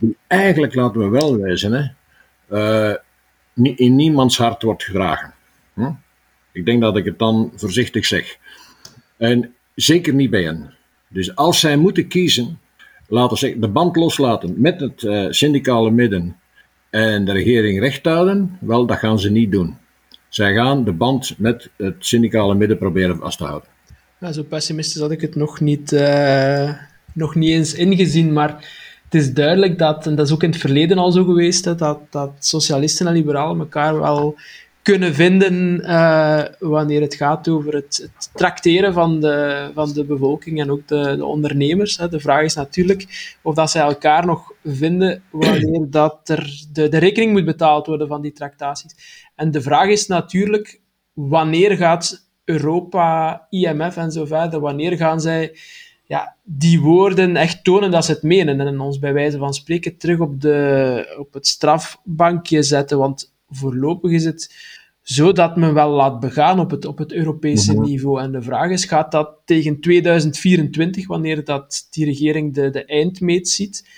die 0.00 0.16
eigenlijk, 0.26 0.74
laten 0.74 1.00
we 1.00 1.08
wel 1.08 1.36
wezen, 1.36 1.72
hè, 1.72 1.86
uh, 2.50 2.94
in 3.76 3.96
niemands 3.96 4.36
hart 4.36 4.62
wordt 4.62 4.84
gedragen. 4.84 5.34
Hm? 5.74 5.90
Ik 6.52 6.64
denk 6.64 6.80
dat 6.80 6.96
ik 6.96 7.04
het 7.04 7.18
dan 7.18 7.52
voorzichtig 7.54 8.06
zeg. 8.06 8.38
En 9.16 9.54
zeker 9.74 10.14
niet 10.14 10.30
bij 10.30 10.42
hen. 10.42 10.74
Dus 11.08 11.34
als 11.34 11.60
zij 11.60 11.76
moeten 11.76 12.08
kiezen, 12.08 12.58
laten 13.08 13.36
zeggen, 13.36 13.60
de 13.60 13.68
band 13.68 13.96
loslaten 13.96 14.54
met 14.56 14.80
het 14.80 15.02
uh, 15.02 15.26
syndicale 15.30 15.90
midden 15.90 16.36
en 16.90 17.24
de 17.24 17.32
regering 17.32 17.80
recht 17.80 18.04
houden, 18.04 18.58
wel, 18.60 18.86
dat 18.86 18.98
gaan 18.98 19.18
ze 19.18 19.30
niet 19.30 19.52
doen. 19.52 19.76
Zij 20.28 20.54
gaan 20.54 20.84
de 20.84 20.92
band 20.92 21.34
met 21.38 21.70
het 21.76 21.94
syndicale 21.98 22.54
midden 22.54 22.78
proberen 22.78 23.18
vast 23.18 23.38
te 23.38 23.44
houden. 23.44 23.68
Zo 24.32 24.42
pessimistisch 24.42 25.00
had 25.00 25.10
ik 25.10 25.20
het 25.20 25.34
nog 25.34 25.60
niet, 25.60 25.92
uh, 25.92 26.72
nog 27.12 27.34
niet 27.34 27.50
eens 27.50 27.74
ingezien, 27.74 28.32
maar 28.32 28.48
het 29.04 29.14
is 29.20 29.32
duidelijk 29.32 29.78
dat, 29.78 30.06
en 30.06 30.14
dat 30.14 30.26
is 30.26 30.32
ook 30.32 30.42
in 30.42 30.50
het 30.50 30.60
verleden 30.60 30.98
al 30.98 31.12
zo 31.12 31.24
geweest, 31.24 31.78
dat, 31.78 31.98
dat 32.10 32.30
socialisten 32.38 33.06
en 33.06 33.12
liberalen 33.12 33.58
elkaar 33.58 34.00
wel 34.00 34.36
kunnen 34.88 35.14
vinden 35.14 35.80
uh, 35.80 36.42
wanneer 36.58 37.00
het 37.00 37.14
gaat 37.14 37.48
over 37.48 37.74
het, 37.74 38.08
het 38.12 38.30
tracteren 38.34 38.92
van 38.92 39.20
de, 39.20 39.70
van 39.74 39.92
de 39.92 40.04
bevolking 40.04 40.60
en 40.60 40.70
ook 40.70 40.88
de, 40.88 41.14
de 41.16 41.24
ondernemers. 41.24 41.96
Hè. 41.96 42.08
De 42.08 42.20
vraag 42.20 42.44
is 42.44 42.54
natuurlijk 42.54 43.36
of 43.42 43.54
dat 43.54 43.70
zij 43.70 43.82
elkaar 43.82 44.26
nog 44.26 44.52
vinden 44.64 45.22
wanneer 45.30 45.90
dat 46.00 46.28
er 46.28 46.64
de, 46.72 46.88
de 46.88 46.98
rekening 46.98 47.32
moet 47.32 47.44
betaald 47.44 47.86
worden 47.86 48.08
van 48.08 48.22
die 48.22 48.32
tractaties. 48.32 48.94
En 49.34 49.50
de 49.50 49.62
vraag 49.62 49.88
is 49.88 50.06
natuurlijk 50.06 50.80
wanneer 51.12 51.76
gaat 51.76 52.28
Europa, 52.44 53.46
IMF 53.50 53.96
en 53.96 54.12
zo 54.12 54.24
verder, 54.24 54.60
wanneer 54.60 54.96
gaan 54.96 55.20
zij 55.20 55.56
ja, 56.04 56.36
die 56.42 56.80
woorden 56.80 57.36
echt 57.36 57.64
tonen 57.64 57.90
dat 57.90 58.04
ze 58.04 58.12
het 58.12 58.22
menen 58.22 58.60
en 58.60 58.80
ons 58.80 58.98
bij 58.98 59.12
wijze 59.12 59.38
van 59.38 59.54
spreken 59.54 59.96
terug 59.96 60.18
op, 60.18 60.40
de, 60.40 61.16
op 61.18 61.32
het 61.32 61.46
strafbankje 61.46 62.62
zetten. 62.62 62.98
Want 62.98 63.32
voorlopig 63.50 64.10
is 64.10 64.24
het 64.24 64.76
zo 65.08 65.32
dat 65.32 65.56
men 65.56 65.74
wel 65.74 65.90
laat 65.90 66.20
begaan 66.20 66.60
op 66.60 66.70
het, 66.70 66.84
op 66.84 66.98
het 66.98 67.12
Europese 67.12 67.72
mhm. 67.72 67.82
niveau. 67.82 68.20
En 68.20 68.32
de 68.32 68.42
vraag 68.42 68.70
is, 68.70 68.84
gaat 68.84 69.12
dat 69.12 69.30
tegen 69.44 69.80
2024, 69.80 71.06
wanneer 71.06 71.44
dat 71.44 71.86
die 71.90 72.04
regering 72.04 72.54
de, 72.54 72.70
de 72.70 72.84
eindmeet 72.84 73.48
ziet, 73.48 73.88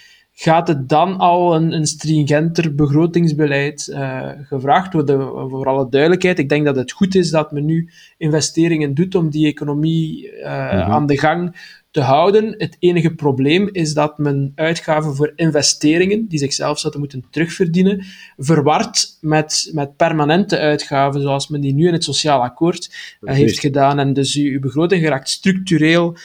gaat 0.42 0.68
het 0.68 0.88
dan 0.88 1.16
al 1.16 1.54
een, 1.54 1.72
een 1.72 1.86
stringenter 1.86 2.74
begrotingsbeleid 2.74 3.88
uh, 3.90 4.28
gevraagd 4.42 4.92
worden? 4.92 5.20
Voor 5.50 5.66
alle 5.66 5.88
duidelijkheid, 5.90 6.38
ik 6.38 6.48
denk 6.48 6.64
dat 6.64 6.76
het 6.76 6.92
goed 6.92 7.14
is 7.14 7.30
dat 7.30 7.52
men 7.52 7.64
nu 7.64 7.90
investeringen 8.18 8.94
doet 8.94 9.14
om 9.14 9.30
die 9.30 9.46
economie 9.46 10.32
uh, 10.32 10.88
aan 10.88 11.06
de 11.06 11.18
gang 11.18 11.56
te 11.90 12.00
houden. 12.00 12.54
Het 12.58 12.76
enige 12.78 13.14
probleem 13.14 13.68
is 13.72 13.94
dat 13.94 14.18
men 14.18 14.52
uitgaven 14.54 15.16
voor 15.16 15.32
investeringen, 15.36 16.26
die 16.28 16.38
zichzelf 16.38 16.78
zouden 16.78 17.00
moeten 17.00 17.24
terugverdienen, 17.30 18.04
verward 18.36 19.18
met, 19.20 19.70
met 19.72 19.96
permanente 19.96 20.58
uitgaven, 20.58 21.20
zoals 21.20 21.48
men 21.48 21.60
die 21.60 21.74
nu 21.74 21.86
in 21.86 21.92
het 21.92 22.04
sociaal 22.04 22.42
akkoord 22.42 23.16
uh, 23.20 23.34
heeft 23.34 23.58
gedaan. 23.58 23.98
En 23.98 24.12
dus 24.12 24.36
uw 24.36 24.60
begroting 24.60 25.02
geraakt 25.02 25.28
structureel 25.28 26.16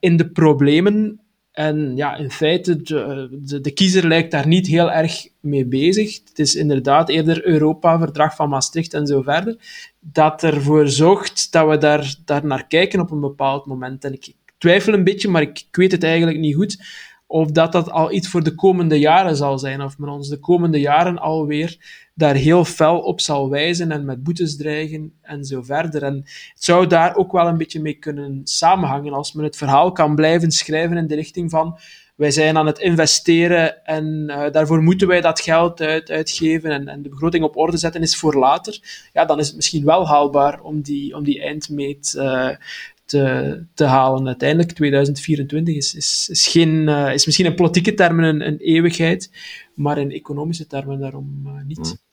in 0.00 0.16
de 0.16 0.28
problemen. 0.28 1.20
En 1.58 1.96
ja, 1.96 2.16
in 2.16 2.30
feite, 2.30 2.82
de, 2.82 3.60
de, 3.60 3.70
kiezer 3.70 4.06
lijkt 4.08 4.30
daar 4.30 4.46
niet 4.46 4.66
heel 4.66 4.92
erg 4.92 5.28
mee 5.40 5.66
bezig. 5.66 6.20
Het 6.28 6.38
is 6.38 6.54
inderdaad 6.54 7.08
eerder 7.08 7.46
Europa, 7.46 7.98
verdrag 7.98 8.34
van 8.34 8.48
Maastricht 8.48 8.94
en 8.94 9.06
zo 9.06 9.22
verder, 9.22 9.56
dat 10.00 10.42
ervoor 10.42 10.88
zorgt 10.88 11.52
dat 11.52 11.68
we 11.68 11.78
daar, 11.78 12.14
daar 12.24 12.46
naar 12.46 12.66
kijken 12.66 13.00
op 13.00 13.10
een 13.10 13.20
bepaald 13.20 13.66
moment. 13.66 14.04
En 14.04 14.12
ik, 14.12 14.32
twijfel 14.58 14.92
een 14.92 15.04
beetje, 15.04 15.28
maar 15.28 15.42
ik, 15.42 15.58
ik, 15.58 15.76
weet 15.76 15.92
het 15.92 16.02
eigenlijk 16.02 16.38
niet 16.38 16.54
goed. 16.54 16.82
Of 17.26 17.50
dat 17.50 17.72
dat 17.72 17.90
al 17.90 18.12
iets 18.12 18.28
voor 18.28 18.42
de 18.42 18.54
komende 18.54 18.98
jaren 18.98 19.36
zal 19.36 19.58
zijn. 19.58 19.82
Of 19.82 19.98
men 19.98 20.08
ons 20.08 20.28
de 20.28 20.38
komende 20.38 20.80
jaren 20.80 21.18
alweer 21.18 21.76
daar 22.18 22.34
heel 22.34 22.64
fel 22.64 22.98
op 22.98 23.20
zal 23.20 23.50
wijzen 23.50 23.92
en 23.92 24.04
met 24.04 24.22
boetes 24.22 24.56
dreigen 24.56 25.12
en 25.22 25.44
zo 25.44 25.62
verder. 25.62 26.02
En 26.02 26.14
het 26.14 26.64
zou 26.64 26.86
daar 26.86 27.16
ook 27.16 27.32
wel 27.32 27.46
een 27.46 27.58
beetje 27.58 27.80
mee 27.80 27.94
kunnen 27.94 28.40
samenhangen 28.44 29.12
als 29.12 29.32
men 29.32 29.44
het 29.44 29.56
verhaal 29.56 29.92
kan 29.92 30.14
blijven 30.14 30.50
schrijven 30.50 30.96
in 30.96 31.06
de 31.06 31.14
richting 31.14 31.50
van 31.50 31.78
wij 32.16 32.30
zijn 32.30 32.56
aan 32.56 32.66
het 32.66 32.78
investeren 32.78 33.84
en 33.84 34.24
uh, 34.28 34.50
daarvoor 34.50 34.82
moeten 34.82 35.08
wij 35.08 35.20
dat 35.20 35.40
geld 35.40 35.80
uit, 35.80 36.10
uitgeven 36.10 36.70
en, 36.70 36.88
en, 36.88 37.02
de 37.02 37.08
begroting 37.08 37.44
op 37.44 37.56
orde 37.56 37.76
zetten 37.76 38.02
is 38.02 38.16
voor 38.16 38.34
later. 38.34 38.80
Ja, 39.12 39.24
dan 39.24 39.38
is 39.38 39.46
het 39.46 39.56
misschien 39.56 39.84
wel 39.84 40.08
haalbaar 40.08 40.60
om 40.60 40.80
die, 40.80 41.16
om 41.16 41.24
die 41.24 41.42
eindmeet 41.42 42.14
uh, 42.16 42.50
te, 43.04 43.64
te 43.74 43.84
halen. 43.84 44.26
Uiteindelijk, 44.26 44.72
2024 44.72 45.74
is, 45.74 45.94
is, 46.28 46.46
geen, 46.50 46.88
uh, 46.88 47.12
is 47.12 47.26
misschien 47.26 47.46
in 47.46 47.54
politieke 47.54 47.94
termen 47.94 48.24
een, 48.24 48.46
een, 48.46 48.58
eeuwigheid, 48.58 49.30
maar 49.74 49.98
in 49.98 50.10
economische 50.10 50.66
termen 50.66 51.00
daarom 51.00 51.48
niet. 51.66 52.06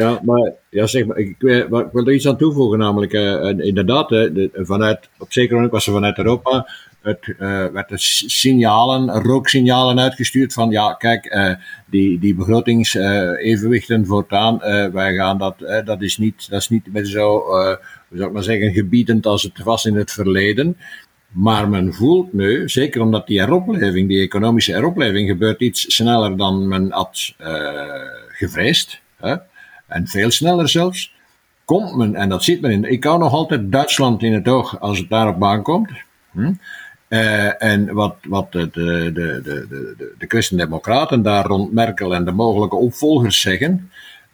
Ja, 0.00 0.20
maar, 0.22 0.52
ja, 0.70 0.86
zeg 0.86 1.06
maar 1.06 1.18
ik, 1.18 1.28
ik, 1.28 1.66
wil 1.68 2.06
er 2.06 2.12
iets 2.12 2.28
aan 2.28 2.36
toevoegen, 2.36 2.78
namelijk 2.78 3.12
uh, 3.12 3.66
inderdaad, 3.66 4.08
de, 4.08 4.50
vanuit, 4.54 5.08
op 5.18 5.32
zekere 5.32 5.54
moment 5.54 5.72
was 5.72 5.86
er 5.86 5.92
vanuit 5.92 6.18
Europa 6.18 6.68
het, 7.02 7.26
uh, 7.26 7.66
werd 7.66 7.90
er 7.90 7.98
signalen, 7.98 9.22
rooksignalen 9.22 10.00
uitgestuurd 10.00 10.52
van 10.52 10.70
ja, 10.70 10.94
kijk, 10.94 11.36
die, 11.86 12.18
die 12.18 12.34
begrotingsevenwichten 12.34 14.06
voortaan, 14.06 14.58
wij 14.92 15.14
gaan 15.14 15.38
dat, 15.38 15.54
dat 15.84 16.02
is 16.02 16.18
niet, 16.18 16.50
dat 16.50 16.60
is 16.60 16.68
niet 16.68 16.92
meer 16.92 17.04
zo 17.04 17.42
zou 18.10 18.26
ik 18.26 18.32
maar 18.32 18.42
zeggen, 18.42 18.72
gebiedend 18.72 19.26
als 19.26 19.42
het 19.42 19.62
was 19.62 19.84
in 19.84 19.96
het 19.96 20.12
verleden. 20.12 20.76
Maar 21.30 21.68
men 21.68 21.94
voelt 21.94 22.32
nu, 22.32 22.68
zeker 22.68 23.00
omdat 23.00 23.26
die 23.26 23.40
heropleving, 23.40 24.08
die 24.08 24.22
economische 24.22 24.72
heropleving, 24.72 25.28
gebeurt 25.28 25.60
iets 25.60 25.94
sneller 25.94 26.36
dan 26.36 26.68
men 26.68 26.90
had 26.90 27.34
gevreesd. 28.28 29.00
Hè? 29.16 29.36
En 29.90 30.06
veel 30.06 30.30
sneller 30.30 30.68
zelfs. 30.68 31.14
Komt 31.64 31.96
men, 31.96 32.14
en 32.14 32.28
dat 32.28 32.44
ziet 32.44 32.60
men 32.60 32.70
in. 32.70 32.84
Ik 32.84 33.04
hou 33.04 33.18
nog 33.18 33.32
altijd 33.32 33.72
Duitsland 33.72 34.22
in 34.22 34.32
het 34.32 34.48
oog 34.48 34.80
als 34.80 34.98
het 34.98 35.08
daarop 35.08 35.44
aankomt. 35.44 35.90
Hm? 36.30 36.52
Uh, 37.08 37.62
en 37.62 37.92
wat, 37.92 38.16
wat 38.22 38.52
de, 38.52 38.70
de, 38.72 39.10
de, 39.14 39.40
de, 39.42 39.66
de, 39.68 40.14
de 40.18 40.26
christendemocraten 40.26 41.22
daar 41.22 41.46
rond 41.46 41.72
Merkel 41.72 42.14
en 42.14 42.24
de 42.24 42.32
mogelijke 42.32 42.76
opvolgers 42.76 43.40
zeggen, 43.40 43.90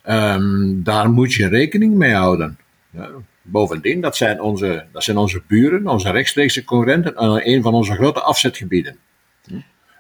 um, 0.09 0.83
daar 0.85 1.11
moet 1.11 1.35
je 1.35 1.49
rekening 1.49 1.95
mee 1.95 2.15
houden. 2.15 2.59
Ja. 2.91 3.09
Bovendien, 3.43 4.01
dat 4.01 4.17
zijn 4.17 4.41
onze, 4.41 4.85
dat 4.93 5.05
zijn 5.05 5.17
onze 5.17 5.43
buren, 5.47 5.89
onze 5.89 6.11
rechtstreekse 6.11 6.65
concurrenten 6.65 7.17
en 7.17 7.49
een 7.49 7.63
van 7.63 7.75
onze 7.75 7.93
grote 7.93 8.21
afzetgebieden. 8.21 8.97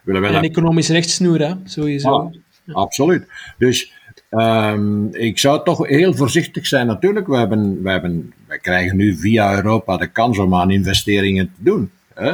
Willen 0.02 0.20
wij 0.20 0.30
en 0.30 0.36
een 0.36 0.42
economisch 0.42 0.88
rechtssnoer, 0.88 1.40
hè? 1.40 1.54
sowieso. 1.64 2.30
Ja, 2.64 2.72
absoluut. 2.72 3.26
Dus 3.58 3.92
um, 4.30 5.14
ik 5.14 5.38
zou 5.38 5.64
toch 5.64 5.86
heel 5.86 6.14
voorzichtig 6.14 6.66
zijn. 6.66 6.86
Natuurlijk, 6.86 7.26
we, 7.26 7.36
hebben, 7.36 7.82
we, 7.82 7.90
hebben, 7.90 8.32
wij 8.46 8.58
krijgen 8.58 8.96
nu 8.96 9.16
via 9.16 9.54
Europa 9.54 9.96
de 9.96 10.06
kans 10.06 10.38
om 10.38 10.54
aan 10.54 10.70
investeringen 10.70 11.46
te 11.46 11.62
doen. 11.62 11.90
Hè? 12.14 12.30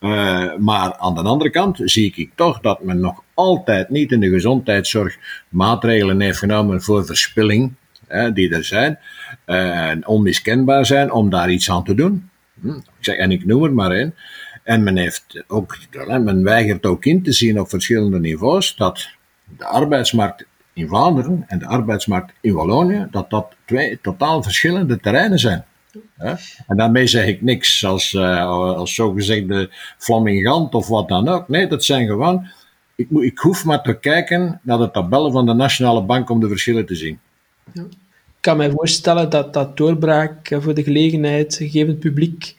Uh, 0.00 0.56
maar 0.56 0.96
aan 0.96 1.14
de 1.14 1.22
andere 1.22 1.50
kant 1.50 1.80
zie 1.84 2.12
ik 2.14 2.30
toch 2.34 2.60
dat 2.60 2.82
men 2.82 3.00
nog 3.00 3.22
altijd 3.34 3.88
niet 3.88 4.12
in 4.12 4.20
de 4.20 4.28
gezondheidszorg 4.28 5.16
maatregelen 5.48 6.20
heeft 6.20 6.38
genomen 6.38 6.82
voor 6.82 7.06
verspilling 7.06 7.74
die 8.34 8.54
er 8.54 8.64
zijn, 8.64 8.98
uh, 9.46 9.92
onmiskenbaar 10.04 10.86
zijn 10.86 11.12
om 11.12 11.30
daar 11.30 11.50
iets 11.50 11.70
aan 11.70 11.84
te 11.84 11.94
doen. 11.94 12.30
Hm, 12.60 12.68
ik 12.76 12.84
zeg, 13.00 13.16
en 13.16 13.30
ik 13.30 13.46
noem 13.46 13.64
er 13.64 13.74
maar 13.74 13.90
één. 13.90 14.14
En 14.62 14.82
men, 14.82 14.96
heeft 14.96 15.44
ook, 15.46 15.78
men 16.06 16.42
weigert 16.42 16.86
ook 16.86 17.04
in 17.04 17.22
te 17.22 17.32
zien 17.32 17.60
op 17.60 17.68
verschillende 17.68 18.20
niveaus 18.20 18.76
dat 18.76 19.08
de 19.58 19.64
arbeidsmarkt 19.64 20.46
in 20.78 20.88
Vlaanderen 20.88 21.44
en 21.46 21.58
de 21.58 21.66
arbeidsmarkt 21.66 22.32
in 22.40 22.54
Wallonië, 22.54 23.06
dat 23.10 23.30
dat 23.30 23.54
twee 23.64 23.98
totaal 24.00 24.42
verschillende 24.42 25.00
terreinen 25.00 25.38
zijn. 25.38 25.64
En 26.66 26.76
daarmee 26.76 27.06
zeg 27.06 27.26
ik 27.26 27.42
niks 27.42 27.84
als, 27.84 28.12
uh, 28.12 28.46
als 28.46 28.94
zogezegde 28.94 29.70
flamingant 29.98 30.74
of 30.74 30.88
wat 30.88 31.08
dan 31.08 31.28
ook. 31.28 31.48
Nee, 31.48 31.66
dat 31.66 31.84
zijn 31.84 32.06
gewoon. 32.06 32.46
Ik, 32.94 33.10
moet, 33.10 33.22
ik 33.22 33.38
hoef 33.38 33.64
maar 33.64 33.82
te 33.82 33.98
kijken 33.98 34.60
naar 34.62 34.78
de 34.78 34.90
tabellen 34.90 35.32
van 35.32 35.46
de 35.46 35.52
Nationale 35.52 36.02
Bank 36.02 36.30
om 36.30 36.40
de 36.40 36.48
verschillen 36.48 36.86
te 36.86 36.94
zien. 36.94 37.18
Ja. 37.72 37.82
Ik 37.82 38.44
kan 38.44 38.56
me 38.56 38.70
voorstellen 38.70 39.30
dat 39.30 39.52
dat 39.52 39.76
doorbraak 39.76 40.56
voor 40.60 40.74
de 40.74 40.82
gelegenheid, 40.82 41.54
gegeven 41.54 41.88
het 41.88 41.98
publiek, 41.98 42.54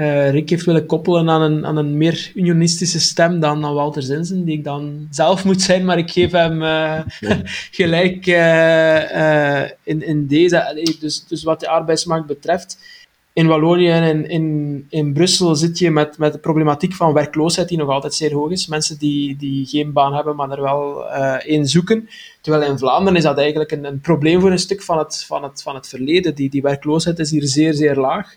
uh, 0.00 0.30
Rick 0.30 0.50
heeft 0.50 0.64
willen 0.64 0.86
koppelen 0.86 1.30
aan 1.30 1.42
een, 1.42 1.66
aan 1.66 1.76
een 1.76 1.96
meer 1.96 2.32
unionistische 2.34 3.00
stem 3.00 3.40
dan, 3.40 3.60
dan 3.60 3.74
Walter 3.74 4.02
Zinsen, 4.02 4.44
die 4.44 4.58
ik 4.58 4.64
dan 4.64 5.06
zelf 5.10 5.44
moet 5.44 5.62
zijn, 5.62 5.84
maar 5.84 5.98
ik 5.98 6.10
geef 6.10 6.32
hem 6.32 6.62
uh, 6.62 7.00
gelijk 7.80 8.26
uh, 8.26 9.62
in, 9.82 10.02
in 10.06 10.26
deze. 10.26 10.96
Dus, 11.00 11.26
dus 11.26 11.42
wat 11.42 11.60
de 11.60 11.68
arbeidsmarkt 11.68 12.26
betreft, 12.26 12.78
in 13.32 13.46
Wallonië 13.46 13.88
en 13.88 14.28
in, 14.28 14.86
in, 14.88 15.12
Brussel 15.12 15.54
zit 15.54 15.78
je 15.78 15.90
met, 15.90 16.18
met 16.18 16.32
de 16.32 16.38
problematiek 16.38 16.94
van 16.94 17.12
werkloosheid 17.12 17.68
die 17.68 17.78
nog 17.78 17.88
altijd 17.88 18.14
zeer 18.14 18.32
hoog 18.32 18.50
is. 18.50 18.66
Mensen 18.66 18.98
die, 18.98 19.36
die 19.36 19.66
geen 19.66 19.92
baan 19.92 20.14
hebben, 20.14 20.36
maar 20.36 20.50
er 20.50 20.62
wel 20.62 21.08
één 21.38 21.66
zoeken. 21.66 22.08
Terwijl 22.40 22.70
in 22.70 22.78
Vlaanderen 22.78 23.16
is 23.16 23.22
dat 23.22 23.38
eigenlijk 23.38 23.72
een, 23.72 23.84
een 23.84 24.00
probleem 24.00 24.40
voor 24.40 24.50
een 24.50 24.58
stuk 24.58 24.82
van 24.82 24.98
het, 24.98 25.24
van 25.26 25.42
het, 25.42 25.62
van 25.62 25.74
het 25.74 25.88
verleden. 25.88 26.34
Die, 26.34 26.50
die 26.50 26.62
werkloosheid 26.62 27.18
is 27.18 27.30
hier 27.30 27.46
zeer, 27.46 27.74
zeer 27.74 27.96
laag. 27.96 28.36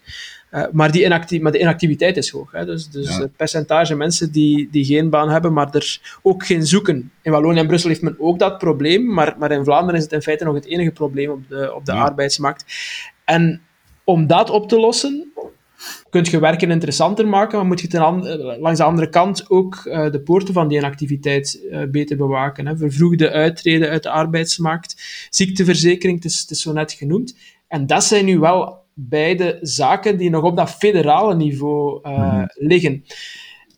Uh, 0.54 0.63
maar, 0.72 0.92
die 0.92 1.04
inacti 1.04 1.42
maar 1.42 1.52
de 1.52 1.60
inactiviteit 1.60 2.18
is 2.18 2.30
hoog. 2.30 2.52
Hè. 2.52 2.66
Dus, 2.66 2.89
dus 2.89 3.18
het 3.18 3.36
percentage 3.36 3.96
mensen 3.96 4.32
die, 4.32 4.68
die 4.72 4.86
geen 4.86 5.10
baan 5.10 5.30
hebben, 5.30 5.54
maar 5.54 5.76
er 5.76 6.18
ook 6.22 6.46
geen 6.46 6.66
zoeken. 6.66 7.12
In 7.22 7.32
Wallonië 7.32 7.60
en 7.60 7.68
Brussel 7.68 7.89
heeft 7.89 8.02
men 8.02 8.16
ook 8.20 8.39
dat 8.39 8.58
probleem, 8.58 9.13
maar, 9.13 9.36
maar 9.39 9.52
in 9.52 9.63
Vlaanderen 9.63 9.96
is 9.96 10.04
het 10.04 10.12
in 10.12 10.22
feite 10.22 10.44
nog 10.44 10.56
het 10.56 10.66
enige 10.66 10.92
probleem 10.92 11.30
op 11.30 11.50
de, 11.50 11.74
op 11.76 11.86
de 11.86 11.92
arbeidsmarkt. 11.92 12.66
En 13.26 13.62
om 14.04 14.28
dat 14.28 14.50
op 14.50 14.70
te 14.70 14.80
lossen, 14.80 15.34
kun 16.10 16.26
je 16.30 16.39
werken 16.39 16.72
interessanter 16.72 17.28
maken, 17.28 17.58
maar 17.58 17.68
moet 17.68 17.82
je 17.82 17.88
ten 17.88 18.02
eh, 18.02 18.60
langs 18.60 18.80
de 18.80 18.86
andere 18.86 19.10
kant 19.10 19.50
ook 19.50 19.84
uh, 19.86 20.12
de 20.12 20.22
poorten 20.22 20.54
van 20.54 20.68
die 20.68 20.78
inactiviteit 20.78 21.62
uh, 21.72 21.84
beter 21.84 22.18
bewaken. 22.18 22.68
Hè. 22.68 22.78
Vervroegde 22.78 23.32
uittreden 23.32 23.89
uit 23.89 24.04
de 24.04 24.10
arbeidsmarkt, 24.10 24.96
ziekteverzekering, 25.30 26.24
het 26.24 26.32
is, 26.32 26.39
het 26.39 26.52
is 26.52 26.62
zo 26.62 26.74
net 26.74 26.92
genoemd. 26.92 27.36
En 27.68 27.88
dat 27.88 28.04
zijn 28.04 28.26
nu 28.26 28.39
wel 28.39 28.83
beide 28.94 29.58
zaken 29.62 30.18
die 30.18 30.30
nog 30.30 30.44
op 30.44 30.58
dat 30.58 30.72
federale 30.72 31.36
niveau 31.36 32.10
uh, 32.10 32.44
liggen. 32.54 33.04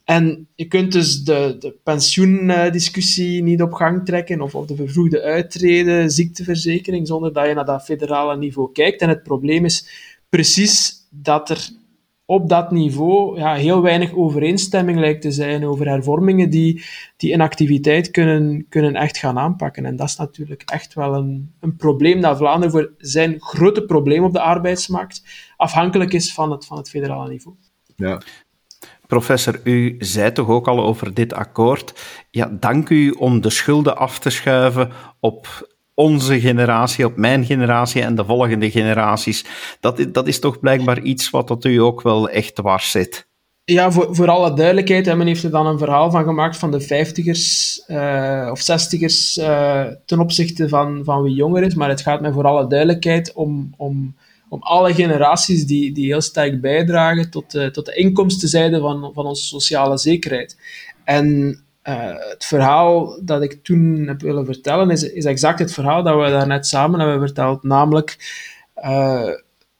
En 0.03 0.47
je 0.55 0.65
kunt 0.65 0.91
dus 0.91 1.23
de, 1.23 1.55
de 1.59 1.75
pensioendiscussie 1.83 3.43
niet 3.43 3.61
op 3.61 3.73
gang 3.73 4.05
trekken, 4.05 4.41
of, 4.41 4.55
of 4.55 4.65
de 4.65 4.75
vervroegde 4.75 5.21
uittreden, 5.21 6.11
ziekteverzekering, 6.11 7.07
zonder 7.07 7.33
dat 7.33 7.47
je 7.47 7.53
naar 7.53 7.65
dat 7.65 7.83
federale 7.83 8.37
niveau 8.37 8.71
kijkt. 8.71 9.01
En 9.01 9.09
het 9.09 9.23
probleem 9.23 9.65
is 9.65 9.87
precies 10.29 10.93
dat 11.09 11.49
er 11.49 11.69
op 12.25 12.49
dat 12.49 12.71
niveau 12.71 13.39
ja, 13.39 13.53
heel 13.53 13.81
weinig 13.81 14.13
overeenstemming 14.13 14.99
lijkt 14.99 15.21
te 15.21 15.31
zijn 15.31 15.65
over 15.65 15.87
hervormingen 15.87 16.49
die, 16.49 16.83
die 17.17 17.31
inactiviteit 17.31 18.11
kunnen, 18.11 18.65
kunnen 18.69 18.95
echt 18.95 19.17
gaan 19.17 19.37
aanpakken. 19.37 19.85
En 19.85 19.95
dat 19.95 20.07
is 20.07 20.15
natuurlijk 20.15 20.61
echt 20.65 20.93
wel 20.93 21.13
een, 21.13 21.53
een 21.59 21.75
probleem 21.75 22.21
dat 22.21 22.37
Vlaanderen 22.37 22.71
voor 22.71 22.93
zijn 22.97 23.41
grote 23.41 23.85
probleem 23.85 24.23
op 24.23 24.33
de 24.33 24.41
arbeidsmarkt 24.41 25.23
afhankelijk 25.57 26.13
is 26.13 26.33
van 26.33 26.51
het, 26.51 26.65
van 26.65 26.77
het 26.77 26.89
federale 26.89 27.29
niveau. 27.29 27.57
Ja. 27.95 28.21
Professor, 29.07 29.59
u 29.63 29.95
zei 29.99 30.31
toch 30.31 30.47
ook 30.47 30.67
al 30.67 30.83
over 30.83 31.13
dit 31.13 31.33
akkoord. 31.33 31.93
Ja, 32.31 32.57
dank 32.59 32.89
u 32.89 33.09
om 33.09 33.41
de 33.41 33.49
schulden 33.49 33.97
af 33.97 34.19
te 34.19 34.29
schuiven 34.29 34.91
op 35.19 35.73
onze 35.95 36.39
generatie, 36.39 37.05
op 37.05 37.17
mijn 37.17 37.45
generatie 37.45 38.01
en 38.01 38.15
de 38.15 38.25
volgende 38.25 38.71
generaties. 38.71 39.45
Dat, 39.79 40.05
dat 40.11 40.27
is 40.27 40.39
toch 40.39 40.59
blijkbaar 40.59 41.01
iets 41.01 41.29
wat 41.29 41.47
dat 41.47 41.65
u 41.65 41.77
ook 41.77 42.01
wel 42.01 42.29
echt 42.29 42.55
dwars 42.55 42.91
zit. 42.91 43.27
Ja, 43.63 43.91
voor, 43.91 44.15
voor 44.15 44.29
alle 44.29 44.53
duidelijkheid, 44.53 45.05
men 45.05 45.27
heeft 45.27 45.43
er 45.43 45.51
dan 45.51 45.67
een 45.67 45.77
verhaal 45.77 46.11
van 46.11 46.23
gemaakt 46.23 46.57
van 46.57 46.71
de 46.71 46.81
vijftigers 46.81 47.83
uh, 47.87 48.47
of 48.51 48.61
zestigers 48.61 49.37
uh, 49.37 49.83
ten 50.05 50.19
opzichte 50.19 50.69
van, 50.69 51.01
van 51.03 51.21
wie 51.23 51.35
jonger 51.35 51.63
is. 51.63 51.75
Maar 51.75 51.89
het 51.89 52.01
gaat 52.01 52.21
mij 52.21 52.31
voor 52.31 52.43
alle 52.43 52.67
duidelijkheid 52.67 53.33
om, 53.33 53.73
om, 53.77 54.15
om 54.49 54.61
alle 54.61 54.93
generaties 54.93 55.65
die, 55.65 55.93
die 55.93 56.05
heel 56.05 56.21
sterk 56.21 56.61
bijdragen 56.61 57.29
tot 57.29 57.49
tot 57.71 57.85
de 57.85 57.95
inkomstenzijde 57.95 58.79
van, 58.79 59.11
van 59.13 59.25
onze 59.25 59.43
sociale 59.43 59.97
zekerheid. 59.97 60.57
En 61.03 61.59
uh, 61.87 62.13
het 62.29 62.45
verhaal 62.45 63.19
dat 63.23 63.41
ik 63.41 63.63
toen 63.63 64.07
heb 64.07 64.21
willen 64.21 64.45
vertellen, 64.45 64.89
is, 64.89 65.03
is 65.11 65.25
exact 65.25 65.59
het 65.59 65.73
verhaal 65.73 66.03
dat 66.03 66.15
we 66.15 66.29
daarnet 66.29 66.67
samen 66.67 66.99
hebben 66.99 67.19
verteld. 67.19 67.63
Namelijk, 67.63 68.17
uh, 68.83 69.29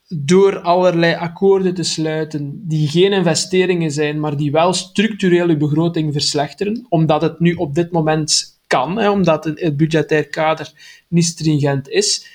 door 0.08 0.60
allerlei 0.60 1.16
akkoorden 1.16 1.74
te 1.74 1.84
sluiten 1.84 2.62
die 2.68 2.88
geen 2.88 3.14
investeringen 3.14 3.92
zijn, 3.92 4.20
maar 4.20 4.38
die 4.38 4.52
wel 4.52 4.74
structureel 4.74 5.48
uw 5.48 5.58
begroting 5.58 6.14
verslechteren, 6.14 6.86
omdat 6.90 7.22
het 7.22 7.40
nu 7.40 7.54
op 7.54 7.76
dit 7.76 7.92
moment 7.92 8.60
kan, 8.68 8.98
hè, 8.98 9.10
omdat 9.10 9.44
het, 9.44 9.78
budgetair 9.78 10.28
kader 10.28 10.72
niet 11.08 11.26
stringent 11.26 11.90
is, 11.90 12.28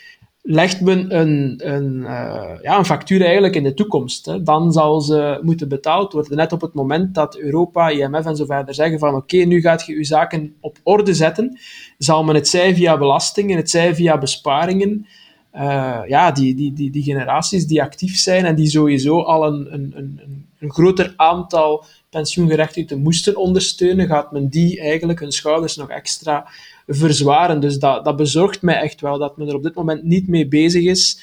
legt 0.42 0.81
men 0.81 1.18
een, 1.18 1.61
een, 1.64 1.96
uh, 1.96 2.50
ja, 2.62 2.79
een 2.79 2.85
factuur 2.85 3.22
eigenlijk 3.22 3.55
in 3.55 3.62
de 3.62 3.74
toekomst. 3.74 4.26
Hè. 4.26 4.42
Dan 4.42 4.72
zal 4.72 5.00
ze 5.00 5.38
moeten 5.42 5.68
betaald 5.68 6.12
worden. 6.12 6.37
Net 6.37 6.53
op 6.53 6.61
het 6.61 6.74
moment 6.74 7.14
dat 7.14 7.37
Europa, 7.37 7.88
IMF 7.88 8.26
en 8.26 8.37
zo 8.37 8.44
verder 8.44 8.74
zeggen 8.74 8.98
van 8.98 9.14
oké, 9.14 9.37
nu 9.37 9.61
gaat 9.61 9.87
je 9.87 9.96
je 9.96 10.05
zaken 10.05 10.55
op 10.61 10.79
orde 10.83 11.14
zetten, 11.14 11.59
zal 11.98 12.24
men 12.24 12.35
het 12.35 12.48
zij 12.48 12.74
via 12.74 12.98
belastingen, 12.98 13.57
het 13.57 13.70
zij 13.70 13.94
via 13.94 14.18
besparingen, 14.18 15.07
uh, 15.55 16.00
ja, 16.07 16.31
die, 16.31 16.55
die, 16.55 16.72
die, 16.72 16.90
die 16.90 17.03
generaties 17.03 17.66
die 17.66 17.83
actief 17.83 18.16
zijn 18.16 18.44
en 18.44 18.55
die 18.55 18.68
sowieso 18.68 19.22
al 19.22 19.46
een, 19.46 19.74
een, 19.74 19.92
een, 19.96 20.20
een 20.59 20.72
groter 20.72 21.12
aantal 21.16 21.85
pensioengerechtigden 22.11 23.03
moesten 23.03 23.37
ondersteunen, 23.37 24.07
gaat 24.07 24.33
men 24.33 24.48
die 24.48 24.81
eigenlijk 24.81 25.20
hun 25.20 25.33
schouders 25.33 25.76
nog 25.76 25.88
extra 25.88 26.48
verzwaren. 26.94 27.61
Dus 27.61 27.79
dat, 27.79 28.05
dat 28.05 28.16
bezorgt 28.16 28.62
mij 28.62 28.81
echt 28.81 29.00
wel 29.00 29.18
dat 29.18 29.37
men 29.37 29.48
er 29.48 29.55
op 29.55 29.62
dit 29.62 29.74
moment 29.74 30.03
niet 30.03 30.29
mee 30.29 30.48
bezig 30.48 30.85
is 30.85 31.20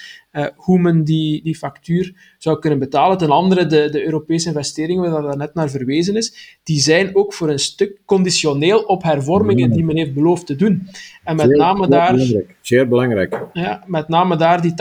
hoe 0.56 0.80
men 0.80 1.04
die, 1.04 1.44
die 1.44 1.56
factuur 1.56 2.14
zou 2.38 2.60
kunnen 2.60 2.80
betalen. 2.80 3.18
Ten 3.18 3.30
andere, 3.30 3.66
de, 3.66 3.90
de 3.90 4.06
Europese 4.06 4.48
investeringen, 4.48 5.12
waar 5.12 5.22
dat 5.22 5.38
net 5.38 5.54
naar 5.54 5.70
verwezen 5.70 6.16
is, 6.16 6.58
die 6.64 6.80
zijn 6.80 7.16
ook 7.16 7.34
voor 7.34 7.50
een 7.50 7.60
stuk 7.60 7.98
conditioneel 8.06 8.80
op 8.80 9.04
hervormingen 9.04 9.72
die 9.72 9.84
men 9.84 9.98
heeft 9.98 10.14
beloofd 10.14 10.46
te 10.46 10.56
doen. 10.56 10.88
En 11.24 11.36
met 11.36 11.46
Zeer 11.46 11.58
name 11.58 11.88
daar... 11.88 12.12
belangrijk. 12.12 12.56
Zeer 12.62 12.88
belangrijk. 12.88 13.42
Ja, 13.54 13.84
met 13.86 14.08
name 14.08 14.36
daar 14.36 14.62
die 14.62 14.74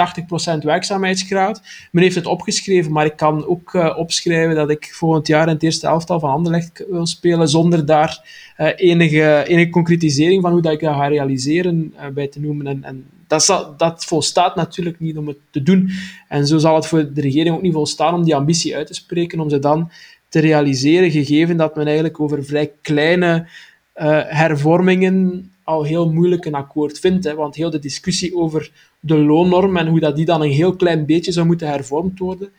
80% 0.59 0.59
werkzaamheidsgraad. 0.63 1.63
Men 1.93 2.03
heeft 2.03 2.15
het 2.15 2.27
opgeschreven, 2.27 2.93
maar 2.93 3.07
ik 3.07 3.17
kan 3.17 3.47
ook 3.47 3.73
uh, 3.73 3.95
opschrijven 3.99 4.55
dat 4.55 4.71
ik 4.71 4.91
volgend 4.93 5.27
jaar 5.27 5.47
in 5.47 5.55
het 5.55 5.63
eerste 5.63 5.87
elftal 5.87 6.21
van 6.21 6.31
Anderlecht 6.31 6.85
wil 6.91 7.07
spelen, 7.07 7.49
zonder 7.49 7.87
daar 7.87 8.29
uh, 8.59 8.69
enige, 8.77 9.45
enige 9.47 9.71
concretisering 9.71 10.43
van 10.43 10.53
hoe 10.53 10.63
dat 10.63 10.73
ik 10.73 10.81
dat 10.81 10.95
ga 10.95 11.07
realiseren 11.07 11.95
uh, 11.95 12.07
bij 12.15 12.29
te 12.29 12.41
noemen. 12.41 12.67
En, 12.67 12.85
en 12.85 13.05
dat, 13.27 13.45
zal, 13.45 13.77
dat 13.77 14.05
volstaat 14.05 14.57
natuurlijk 14.57 15.01
niet 15.01 15.17
om 15.17 15.27
het 15.27 15.39
te 15.51 15.63
doen. 15.63 15.91
En 16.29 16.47
zo 16.47 16.59
zal 16.59 16.75
het 16.75 16.87
voor 16.87 17.13
de 17.13 17.21
regering 17.21 17.57
ook 17.57 17.63
niet 17.63 17.73
volstaan 17.73 18.15
om 18.15 18.25
die 18.25 18.35
ambitie 18.35 18.77
uit 18.77 18.87
te 18.87 18.95
spreken, 18.95 19.41
om 19.41 19.51
ze 19.51 19.59
dan 19.59 19.91
te 20.29 20.41
realiseren, 20.41 21.11
gegeven 21.11 21.57
dat 21.57 21.77
men 21.77 21.87
eigenlijk 21.87 22.21
over 22.21 22.45
vrij 22.45 22.73
kleine 22.83 23.49
uh, 23.97 24.21
hervormingen 24.27 25.51
al 25.65 25.83
heel 25.83 26.13
moeilijk 26.13 26.45
een 26.45 26.55
akkoord 26.55 26.99
vindt. 26.99 27.25
Hè? 27.25 27.35
Want 27.35 27.55
heel 27.55 27.71
de 27.71 27.79
discussie 27.79 28.37
over 28.37 28.71
de 29.01 29.19
loonnorm 29.19 29.77
en 29.77 29.87
hoe 29.87 30.01
dat 30.01 30.17
die 30.17 30.25
dan 30.25 30.43
een 30.43 30.51
heel 30.51 30.77
klein 30.77 31.07
beetje 31.07 31.33
zou 31.33 31.47
moeten 31.47 31.69
hervormd 31.69 32.19
worden, 32.19 32.51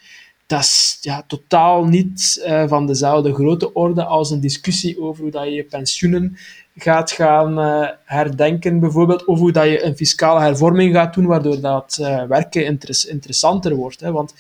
dat 0.48 0.60
is 0.60 0.98
ja, 1.02 1.24
totaal 1.28 1.86
niet 1.86 2.44
uh, 2.48 2.68
van 2.68 2.88
dezelfde 2.88 3.34
grote 3.34 3.74
orde 3.74 4.06
als 4.06 4.32
een 4.32 4.40
discussie 4.40 5.02
over 5.02 5.22
hoe 5.22 5.32
dat 5.32 5.44
je 5.46 5.52
je 5.52 5.64
pensioenen 5.64 6.38
gaat 6.78 7.12
gaan 7.12 7.60
uh, 7.60 7.88
herdenken, 8.04 8.80
bijvoorbeeld, 8.80 9.26
of 9.26 9.40
hoe 9.40 9.52
dat 9.52 9.66
je 9.66 9.84
een 9.84 9.96
fiscale 9.96 10.40
hervorming 10.40 10.96
gaat 10.96 11.14
doen, 11.14 11.26
waardoor 11.26 11.60
dat 11.60 11.98
uh, 12.02 12.24
werken 12.24 12.66
interess 12.66 13.06
interessanter 13.06 13.76
wordt. 13.76 14.00
Hè? 14.00 14.12
Want 14.12 14.34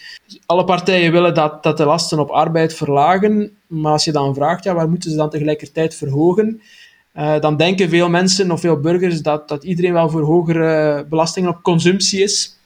alle 0.45 0.63
partijen 0.63 1.11
willen 1.11 1.33
dat, 1.33 1.63
dat 1.63 1.77
de 1.77 1.85
lasten 1.85 2.19
op 2.19 2.29
arbeid 2.29 2.73
verlagen, 2.73 3.57
maar 3.67 3.91
als 3.91 4.03
je 4.03 4.11
dan 4.11 4.33
vraagt, 4.33 4.63
ja, 4.63 4.73
waar 4.73 4.89
moeten 4.89 5.11
ze 5.11 5.17
dan 5.17 5.29
tegelijkertijd 5.29 5.95
verhogen? 5.95 6.61
Uh, 7.15 7.39
dan 7.39 7.57
denken 7.57 7.89
veel 7.89 8.09
mensen 8.09 8.51
of 8.51 8.59
veel 8.59 8.79
burgers 8.79 9.21
dat, 9.21 9.47
dat 9.47 9.63
iedereen 9.63 9.93
wel 9.93 10.09
voor 10.09 10.21
hogere 10.21 11.05
belastingen 11.09 11.49
op 11.49 11.61
consumptie 11.61 12.23
is. 12.23 12.56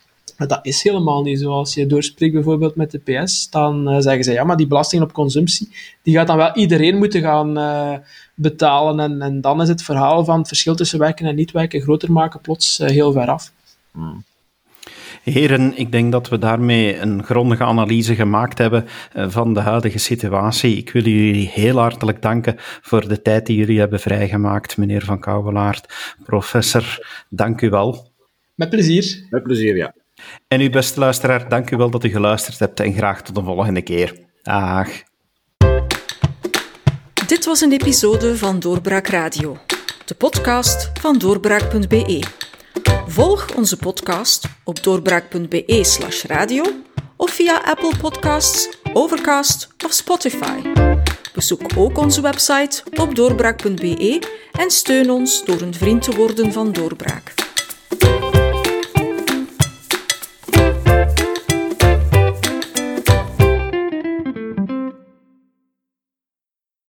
Maar 0.42 0.50
dat 0.50 0.66
is 0.66 0.84
helemaal 0.84 1.22
niet 1.22 1.40
zo. 1.40 1.52
Als 1.52 1.74
je 1.74 1.86
doorspreekt 1.86 2.34
bijvoorbeeld 2.34 2.76
met 2.76 2.92
de 2.92 2.98
PS, 2.98 3.50
dan 3.50 3.94
uh, 3.94 4.00
zeggen 4.00 4.24
ze 4.24 4.32
ja, 4.32 4.44
maar 4.44 4.58
die 4.58 4.68
belasting 4.68 5.04
op 5.04 5.14
consumptie, 5.14 5.70
die 6.04 6.16
gaat 6.16 6.28
dan 6.28 6.38
wel 6.38 6.56
iedereen 6.56 6.98
moeten 6.98 7.22
gaan 7.22 7.58
uh, 7.58 7.94
betalen. 8.36 9.00
En, 9.00 9.22
en 9.22 9.42
dan 9.42 9.62
is 9.62 9.68
het 9.68 9.84
verhaal 9.84 10.26
van 10.26 10.38
het 10.38 10.48
verschil 10.48 10.76
tussen 10.76 11.00
werken 11.00 11.26
en 11.26 11.36
niet 11.36 11.52
werken 11.52 11.82
groter 11.82 12.12
maken 12.12 12.42
plots 12.42 12.80
uh, 12.80 12.88
heel 12.88 13.12
ver 13.12 13.28
af. 13.28 13.52
Hmm. 13.92 14.24
Heren, 15.24 15.78
ik 15.78 15.92
denk 15.92 16.12
dat 16.12 16.30
we 16.30 16.38
daarmee 16.38 17.00
een 17.00 17.24
grondige 17.24 17.64
analyse 17.64 18.16
gemaakt 18.16 18.58
hebben 18.58 18.86
van 19.14 19.54
de 19.54 19.60
huidige 19.60 20.00
situatie. 20.00 20.78
Ik 20.78 20.92
wil 20.92 21.04
jullie 21.04 21.48
heel 21.48 21.78
hartelijk 21.78 22.22
danken 22.22 22.56
voor 22.58 23.08
de 23.08 23.22
tijd 23.22 23.46
die 23.46 23.58
jullie 23.58 23.80
hebben 23.80 24.00
vrijgemaakt, 24.00 24.78
meneer 24.78 25.06
Van 25.06 25.20
Kouwelaert. 25.20 26.16
Professor, 26.24 27.08
dank 27.30 27.62
u 27.62 27.70
wel. 27.70 28.12
Met 28.56 28.70
plezier. 28.70 29.28
Met 29.30 29.44
plezier, 29.44 29.76
ja. 29.76 29.94
En 30.48 30.62
u, 30.62 30.70
beste 30.70 31.00
luisteraar, 31.00 31.50
dank 31.50 31.72
u 31.72 31.78
wel 31.78 31.90
dat 31.90 32.04
u 32.04 32.10
geluisterd 32.10 32.60
hebt 32.60 32.80
en 32.80 32.94
graag 32.94 33.22
tot 33.22 33.36
de 33.36 33.44
volgende 33.44 33.82
keer. 33.82 34.16
Dag. 34.42 34.88
Dit 37.28 37.46
was 37.46 37.62
een 37.62 37.72
episode 37.72 38.38
van 38.38 38.60
Doorbraak 38.60 39.08
Radio, 39.08 39.58
de 40.06 40.16
podcast 40.16 40.92
van 41.00 41.18
doorbraak.be. 41.18 42.24
Volg 43.08 43.56
onze 43.56 43.78
podcast 43.78 44.46
op 44.64 44.84
doorbraak.be/slash 44.84 46.24
radio 46.24 46.64
of 47.16 47.32
via 47.32 47.62
Apple 47.66 47.98
Podcasts, 48.02 48.78
Overcast 48.94 49.68
of 49.86 49.92
Spotify. 49.92 50.62
Bezoek 51.34 51.62
ook 51.78 51.98
onze 51.98 52.22
website 52.22 52.84
op 52.96 53.16
doorbraak.be 53.16 54.22
en 54.52 54.70
steun 54.70 55.10
ons 55.10 55.46
door 55.46 55.62
een 55.62 55.74
vriend 55.74 56.02
te 56.02 56.16
worden 56.16 56.54
van 56.54 56.72
Doorbraak. 56.72 57.34